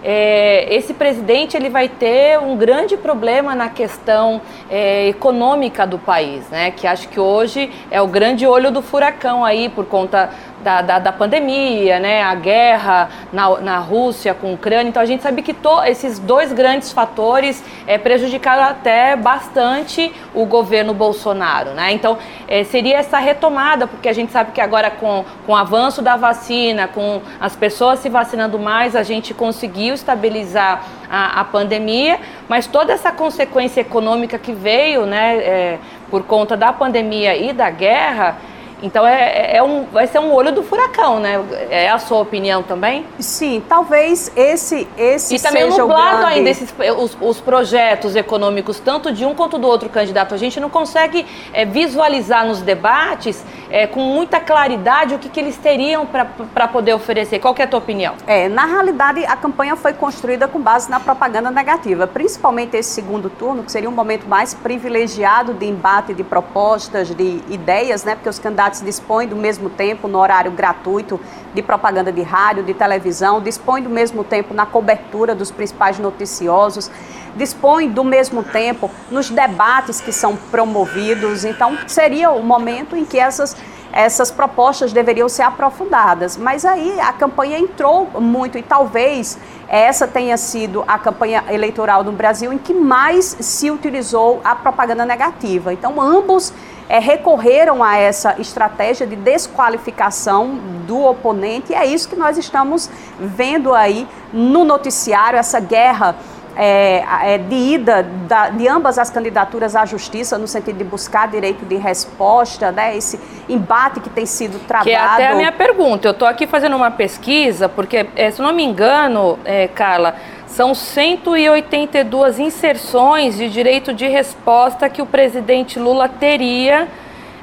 é, 0.09 0.73
esse 0.73 0.95
presidente 0.95 1.57
ele 1.57 1.69
vai 1.69 1.89
ter 1.89 2.39
um 2.39 2.57
grande 2.57 2.97
problema 2.97 3.57
na 3.57 3.69
questão 3.69 4.41
é, 4.71 5.09
econômica 5.09 5.85
do 5.85 5.99
país, 5.99 6.49
né? 6.49 6.71
Que 6.71 6.87
acho 6.87 7.09
que 7.09 7.19
hoje 7.19 7.69
é 7.91 8.01
o 8.01 8.07
grande 8.07 8.47
olho 8.47 8.71
do 8.71 8.81
furacão 8.81 9.45
aí 9.45 9.69
por 9.69 9.85
conta 9.87 10.31
da, 10.67 10.83
da, 10.83 10.99
da, 10.99 11.13
pandemia, 11.13 12.01
né, 12.01 12.25
a 12.25 12.35
guerra 12.35 13.09
na, 13.33 13.61
na 13.61 13.79
Rússia 13.79 14.35
com 14.35 14.49
a 14.49 14.55
Ucrânia. 14.55 14.89
Então 14.89 15.01
a 15.01 15.07
gente 15.07 15.23
sabe 15.23 15.41
que 15.41 15.55
to, 15.55 15.85
esses 15.85 16.19
dois 16.19 16.53
grandes 16.53 16.91
fatores 16.91 17.63
é, 17.87 17.97
prejudicaram 17.97 18.65
até 18.65 19.15
bastante 19.15 20.13
o 20.35 20.45
governo 20.45 20.93
Bolsonaro. 20.93 21.71
Né? 21.71 21.93
Então 21.93 22.19
é, 22.49 22.65
seria 22.65 22.97
essa 22.97 23.19
retomada, 23.19 23.87
porque 23.87 24.09
a 24.09 24.13
gente 24.13 24.33
sabe 24.33 24.51
que 24.51 24.61
agora 24.61 24.91
com, 24.91 25.25
com 25.47 25.53
o 25.53 25.57
avanço 25.57 26.03
da 26.03 26.17
vacina, 26.17 26.89
com 26.89 27.23
as 27.41 27.55
pessoas 27.55 28.01
se 28.01 28.09
vacinando 28.09 28.59
mais, 28.59 28.97
a 28.97 29.05
gente 29.05 29.33
conseguiu 29.33 29.95
estabilizar 29.95 30.83
a, 31.09 31.43
a 31.43 31.45
pandemia, 31.45 32.19
mas 32.49 32.67
toda 32.67 32.93
essa 32.93 33.13
consequência 33.13 33.83
econômica 33.83 34.37
que 34.37 34.51
veio 34.51 35.07
né, 35.07 35.37
é, 35.37 35.79
por 36.11 36.25
conta 36.25 36.57
da 36.57 36.73
pandemia 36.73 37.37
e 37.37 37.53
da 37.53 37.71
guerra 37.71 38.56
então 38.87 39.07
é, 39.07 39.53
é, 39.53 39.57
é 39.57 39.63
um, 39.63 39.85
vai 39.85 40.07
ser 40.07 40.21
um 40.21 40.33
olho 40.33 40.53
do 40.53 40.63
furacão, 40.63 41.19
né? 41.19 41.43
É 41.71 41.89
a 41.89 41.99
sua 41.99 42.21
opinião 42.21 42.63
também? 42.63 43.05
Sim, 43.19 43.63
talvez 43.69 44.31
esse 44.37 44.87
esse 44.97 45.35
e 45.35 45.41
também 45.41 45.65
seja 45.65 45.83
nublado 45.83 46.19
grande... 46.19 46.35
ainda 46.35 46.51
esses, 46.51 46.73
os, 46.97 47.17
os, 47.21 47.41
projetos 47.41 48.15
econômicos 48.15 48.79
tanto 48.79 49.13
de 49.13 49.25
um 49.25 49.35
quanto 49.35 49.59
do 49.59 49.67
outro 49.67 49.89
candidato. 49.89 50.35
A 50.35 50.39
gente 50.39 50.61
não 50.61 50.71
consegue 50.71 51.27
é, 51.53 51.65
visualizar 51.65 52.47
nos 52.47 52.63
debates 52.63 53.45
é, 53.71 53.87
com 53.87 54.01
muita 54.01 54.39
claridade 54.41 55.15
o 55.15 55.19
que, 55.19 55.29
que 55.29 55.41
eles 55.41 55.57
teriam 55.57 56.07
para 56.07 56.69
poder 56.69 56.95
oferecer. 56.95 57.39
Qual 57.41 57.55
é 57.59 57.63
a 57.63 57.67
tua 57.67 57.81
opinião? 57.81 58.15
É, 58.27 58.49
na 58.49 58.67
realidade 58.67 59.25
a 59.25 59.37
campanha 59.37 59.75
foi 59.75 59.93
construída 59.93 60.47
com 60.47 60.61
base 60.61 60.89
na 60.89 61.01
propaganda 61.01 61.51
negativa, 61.51 62.07
principalmente 62.07 62.77
esse 62.77 62.91
segundo 62.91 63.29
turno, 63.29 63.65
que 63.65 63.73
seria 63.73 63.89
um 63.89 63.93
momento 63.93 64.29
mais 64.29 64.55
privilegiado 64.55 65.53
de 65.55 65.67
embate 65.67 66.15
de 66.15 66.23
propostas, 66.23 67.15
de 67.15 67.43
ideias, 67.49 68.05
né? 68.05 68.15
Porque 68.15 68.29
os 68.29 68.39
candidatos 68.39 68.76
candidatos 68.77 68.83
dispõem 68.83 69.29
do 69.29 69.37
mesmo 69.37 69.71
tempo 69.71 70.09
no 70.09 70.19
horário 70.19 70.51
gratuito 70.51 71.21
de 71.55 71.63
propaganda 71.63 72.13
de 72.13 72.23
rádio, 72.23 72.63
de 72.63 72.75
televisão, 72.75 73.41
dispõem 73.41 73.83
do 73.83 73.91
mesmo 73.91 74.25
tempo 74.25 74.53
na 74.53 74.67
cobertura 74.67 75.35
dos 75.35 75.51
principais 75.51 75.99
noticiosos, 75.99 76.91
dispõem 77.35 77.91
do 77.91 78.05
mesmo 78.05 78.43
tempo 78.43 78.91
nos 79.11 79.31
debates 79.31 80.01
que 80.01 80.13
são 80.13 80.37
promovidos. 80.37 81.45
Então, 81.45 81.77
seria 81.87 82.31
o 82.31 82.43
momento 82.43 82.97
em 82.97 83.05
que 83.05 83.19
essas 83.19 83.57
essas 83.93 84.31
propostas 84.31 84.93
deveriam 84.93 85.27
ser 85.27 85.43
aprofundadas. 85.43 86.37
Mas 86.37 86.67
aí 86.67 87.01
a 87.01 87.15
campanha 87.15 87.59
entrou 87.59 88.07
muito 88.21 88.59
e 88.59 88.63
talvez 88.63 89.39
essa 89.67 90.07
tenha 90.07 90.37
sido 90.37 90.85
a 90.87 90.99
campanha 90.99 91.45
eleitoral 91.49 92.05
no 92.05 92.13
Brasil 92.13 92.53
em 92.53 92.59
que 92.59 92.75
mais 92.75 93.37
se 93.41 93.71
utilizou 93.71 94.43
a 94.45 94.55
propaganda 94.55 95.07
negativa. 95.07 95.73
Então, 95.73 95.99
ambos 95.99 96.53
é, 96.89 96.99
recorreram 96.99 97.83
a 97.83 97.97
essa 97.97 98.37
estratégia 98.41 99.07
de 99.07 99.17
desqualificação 99.17 100.59
do 100.87 101.05
oponente, 101.05 101.73
e 101.73 101.75
é 101.75 101.85
isso 101.85 102.09
que 102.09 102.17
nós 102.17 102.39
estamos 102.39 102.89
vendo 103.19 103.75
aí 103.75 104.07
no 104.33 104.65
noticiário, 104.65 105.39
essa 105.39 105.61
guerra. 105.61 106.15
É, 106.59 107.05
é, 107.35 107.37
de 107.37 107.55
ida 107.55 108.03
da, 108.27 108.49
de 108.49 108.67
ambas 108.67 108.99
as 108.99 109.11
candidaturas 109.11 109.77
à 109.77 109.85
justiça, 109.85 110.39
no 110.39 110.49
sentido 110.49 110.79
de 110.79 110.85
buscar 110.85 111.29
direito 111.29 111.67
de 111.67 111.77
resposta, 111.77 112.73
né, 112.73 112.97
esse 112.97 113.21
embate 113.47 114.01
que 114.01 114.09
tem 114.09 114.25
sido 114.25 114.59
travado. 114.67 114.89
Que 114.89 114.97
é 114.97 114.99
até 114.99 115.27
a 115.29 115.35
minha 115.35 115.53
pergunta. 115.53 116.09
Eu 116.09 116.13
estou 116.13 116.27
aqui 116.27 116.47
fazendo 116.47 116.75
uma 116.75 116.91
pesquisa, 116.91 117.69
porque, 117.69 118.09
é, 118.17 118.31
se 118.31 118.41
não 118.41 118.55
me 118.55 118.65
engano, 118.65 119.39
é, 119.45 119.69
Carla, 119.69 120.17
são 120.57 120.75
182 120.75 122.39
inserções 122.39 123.37
de 123.37 123.47
direito 123.51 123.93
de 123.93 124.09
resposta 124.09 124.89
que 124.89 125.03
o 125.03 125.07
presidente 125.07 125.79
Lula 125.79 126.09
teria 126.09 126.89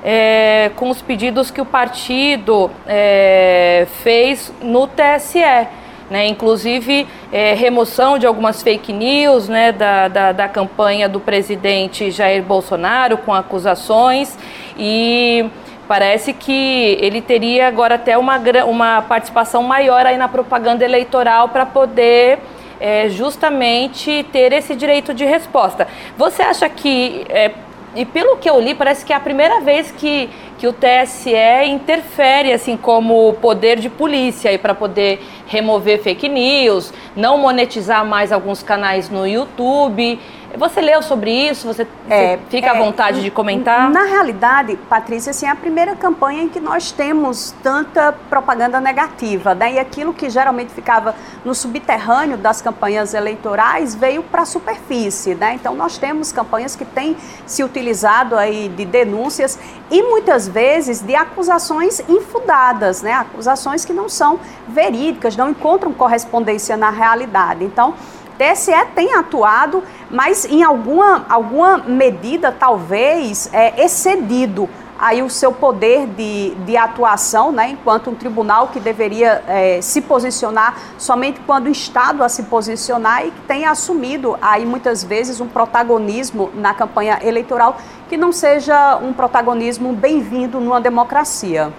é, 0.04 0.72
com 0.76 0.90
os 0.90 1.00
pedidos 1.00 1.52
que 1.52 1.62
o 1.62 1.66
partido 1.66 2.72
é, 2.88 3.86
fez 4.02 4.52
no 4.64 4.88
TSE. 4.88 5.68
Né, 6.10 6.28
inclusive 6.28 7.08
é, 7.32 7.54
remoção 7.54 8.20
de 8.20 8.28
algumas 8.28 8.62
fake 8.62 8.92
news 8.92 9.48
né, 9.48 9.72
da, 9.72 10.08
da, 10.10 10.32
da, 10.34 10.50
campanha 10.50 11.08
do 11.08 11.20
presidente 11.20 12.12
Jair 12.12 12.44
Bolsonaro 12.44 13.18
com 13.18 13.34
acusações 13.34 14.38
e 14.78 15.46
parece 15.88 16.34
que 16.34 16.98
ele 17.00 17.22
teria 17.22 17.68
agora 17.68 17.96
até 17.96 18.18
uma, 18.18 18.38
uma 18.68 19.02
participação 19.02 19.64
maior 19.64 20.06
aí 20.06 20.18
na 20.18 20.28
propaganda 20.28 20.84
eleitoral 20.84 21.50
para 21.50 21.66
poder 21.66 22.38
é, 22.84 23.08
justamente 23.08 24.26
ter 24.34 24.52
esse 24.52 24.76
direito 24.76 25.14
de 25.14 25.24
resposta. 25.24 25.88
Você 26.18 26.42
acha 26.42 26.68
que, 26.68 27.26
é, 27.30 27.52
e 27.96 28.04
pelo 28.06 28.36
que 28.36 28.50
eu 28.50 28.60
li, 28.60 28.76
parece 28.76 29.06
que 29.06 29.14
é 29.14 29.16
a 29.16 29.22
primeira 29.22 29.62
vez 29.62 29.90
que, 29.90 30.30
que 30.58 30.68
o 30.68 30.74
TSE 30.74 31.32
interfere 31.66 32.52
assim 32.52 32.76
como 32.76 33.32
poder 33.36 33.80
de 33.80 33.90
polícia 33.90 34.60
para 34.60 34.76
poder 34.76 35.22
remover 35.48 36.04
fake 36.04 36.28
news, 36.28 36.94
não 37.16 37.38
monetizar 37.38 38.06
mais 38.06 38.34
alguns 38.34 38.62
canais 38.62 39.10
no 39.10 39.26
YouTube. 39.26 40.20
Você 40.58 40.82
leu 40.82 41.02
sobre 41.02 41.32
isso? 41.32 41.66
Você, 41.66 41.88
é, 42.08 42.38
você 42.38 42.40
fica 42.50 42.68
é, 42.68 42.70
à 42.70 42.74
vontade 42.76 43.22
de 43.22 43.32
comentar? 43.32 43.90
Na 43.90 44.04
realidade, 44.04 44.78
Patrícia, 44.88 45.32
assim, 45.32 45.48
é 45.48 45.50
a 45.50 45.56
primeira 45.56 45.96
campanha 45.96 46.44
em 46.44 46.50
que 46.50 46.60
nós 46.60 46.92
temos 46.92 47.56
tanta 47.64 48.14
propaganda 48.30 48.80
negativa, 48.80 49.56
né? 49.56 49.74
E 49.74 49.80
aquilo 49.80 50.14
que 50.14 50.30
geralmente 50.30 50.72
ficava 50.72 51.16
no 51.44 51.56
subterrâneo 51.56 52.38
das 52.38 52.62
campanhas 52.62 53.16
eleitorais 53.16 53.96
veio 53.96 54.22
para 54.22 54.44
a 54.44 54.46
superfície, 54.46 55.34
né? 55.34 55.56
Então 55.56 55.74
nós 55.74 55.98
temos 55.98 56.32
campanhas 56.32 56.76
que 56.76 56.86
têm 56.86 57.18
se 57.48 57.64
utilizado 57.64 58.38
aí 58.38 58.70
de 58.70 58.86
denúncias 58.86 59.58
e 59.90 60.04
muitas 60.04 60.48
vezes 60.48 61.02
de 61.02 61.16
acusações 61.16 62.00
infundadas, 62.08 63.02
né? 63.02 63.14
Acusações 63.14 63.86
que 63.86 63.94
não 63.94 64.08
são 64.08 64.40
verídicas, 64.68 65.36
não 65.36 65.50
encontram 65.50 65.92
correspondência 65.92 66.78
na 66.78 66.92
realidade. 66.92 67.64
Então, 67.64 67.96
TSE 68.38 68.72
tem 68.96 69.14
atuado, 69.16 69.84
mas 70.10 70.46
em 70.46 70.64
alguma, 70.64 71.26
alguma 71.30 71.78
medida, 71.78 72.52
talvez, 72.52 73.50
é, 73.54 73.84
excedido 73.84 74.70
aí 75.04 75.22
o 75.22 75.30
seu 75.30 75.52
poder 75.52 76.08
de, 76.08 76.52
de 76.66 76.78
atuação, 76.78 77.52
né, 77.52 77.72
enquanto 77.72 78.10
um 78.10 78.16
tribunal 78.16 78.70
que 78.70 78.80
deveria 78.80 79.44
é, 79.48 79.82
se 79.82 80.02
posicionar 80.02 80.78
somente 80.98 81.42
quando 81.46 81.66
o 81.66 81.70
Estado 81.70 82.24
a 82.24 82.30
se 82.30 82.44
posicionar 82.44 83.26
e 83.26 83.32
que 83.32 83.42
tem 83.42 83.66
assumido 83.66 84.38
aí 84.42 84.66
muitas 84.66 85.04
vezes 85.04 85.42
um 85.42 85.48
protagonismo 85.48 86.52
na 86.54 86.74
campanha 86.74 87.20
eleitoral 87.22 87.78
que 88.08 88.16
não 88.16 88.32
seja 88.32 88.98
um 88.98 89.12
protagonismo 89.12 89.92
bem-vindo 89.92 90.60
numa 90.62 90.80
democracia. 90.80 91.74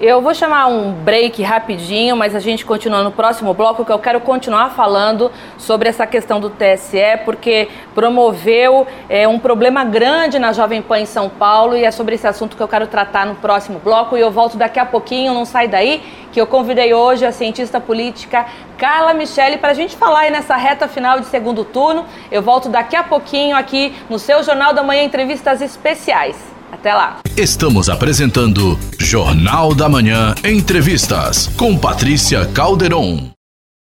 Eu 0.00 0.22
vou 0.22 0.32
chamar 0.32 0.68
um 0.68 0.92
break 0.92 1.42
rapidinho, 1.42 2.16
mas 2.16 2.32
a 2.32 2.38
gente 2.38 2.64
continua 2.64 3.02
no 3.02 3.10
próximo 3.10 3.52
bloco, 3.52 3.84
que 3.84 3.90
eu 3.90 3.98
quero 3.98 4.20
continuar 4.20 4.70
falando 4.70 5.28
sobre 5.56 5.88
essa 5.88 6.06
questão 6.06 6.38
do 6.38 6.50
TSE, 6.50 7.18
porque 7.24 7.68
promoveu 7.96 8.86
é, 9.08 9.26
um 9.26 9.40
problema 9.40 9.84
grande 9.84 10.38
na 10.38 10.52
Jovem 10.52 10.80
Pan 10.80 11.00
em 11.00 11.04
São 11.04 11.28
Paulo 11.28 11.76
e 11.76 11.84
é 11.84 11.90
sobre 11.90 12.14
esse 12.14 12.28
assunto 12.28 12.56
que 12.56 12.62
eu 12.62 12.68
quero 12.68 12.86
tratar 12.86 13.26
no 13.26 13.34
próximo 13.34 13.80
bloco. 13.80 14.16
E 14.16 14.20
eu 14.20 14.30
volto 14.30 14.56
daqui 14.56 14.78
a 14.78 14.86
pouquinho, 14.86 15.34
não 15.34 15.44
sai 15.44 15.66
daí, 15.66 16.00
que 16.30 16.40
eu 16.40 16.46
convidei 16.46 16.94
hoje 16.94 17.26
a 17.26 17.32
cientista 17.32 17.80
política 17.80 18.46
Carla 18.76 19.12
Michele 19.12 19.58
para 19.58 19.70
a 19.70 19.74
gente 19.74 19.96
falar 19.96 20.20
aí 20.20 20.30
nessa 20.30 20.54
reta 20.54 20.86
final 20.86 21.18
de 21.18 21.26
segundo 21.26 21.64
turno. 21.64 22.06
Eu 22.30 22.40
volto 22.40 22.68
daqui 22.68 22.94
a 22.94 23.02
pouquinho 23.02 23.56
aqui 23.56 23.92
no 24.08 24.20
seu 24.20 24.44
Jornal 24.44 24.72
da 24.72 24.84
Manhã 24.84 25.02
Entrevistas 25.02 25.60
Especiais. 25.60 26.57
Até 26.70 26.94
lá. 26.94 27.18
Estamos 27.36 27.88
apresentando 27.88 28.78
Jornal 28.98 29.74
da 29.74 29.88
Manhã 29.88 30.34
Entrevistas 30.44 31.48
com 31.56 31.76
Patrícia 31.76 32.44
Calderon. 32.46 33.37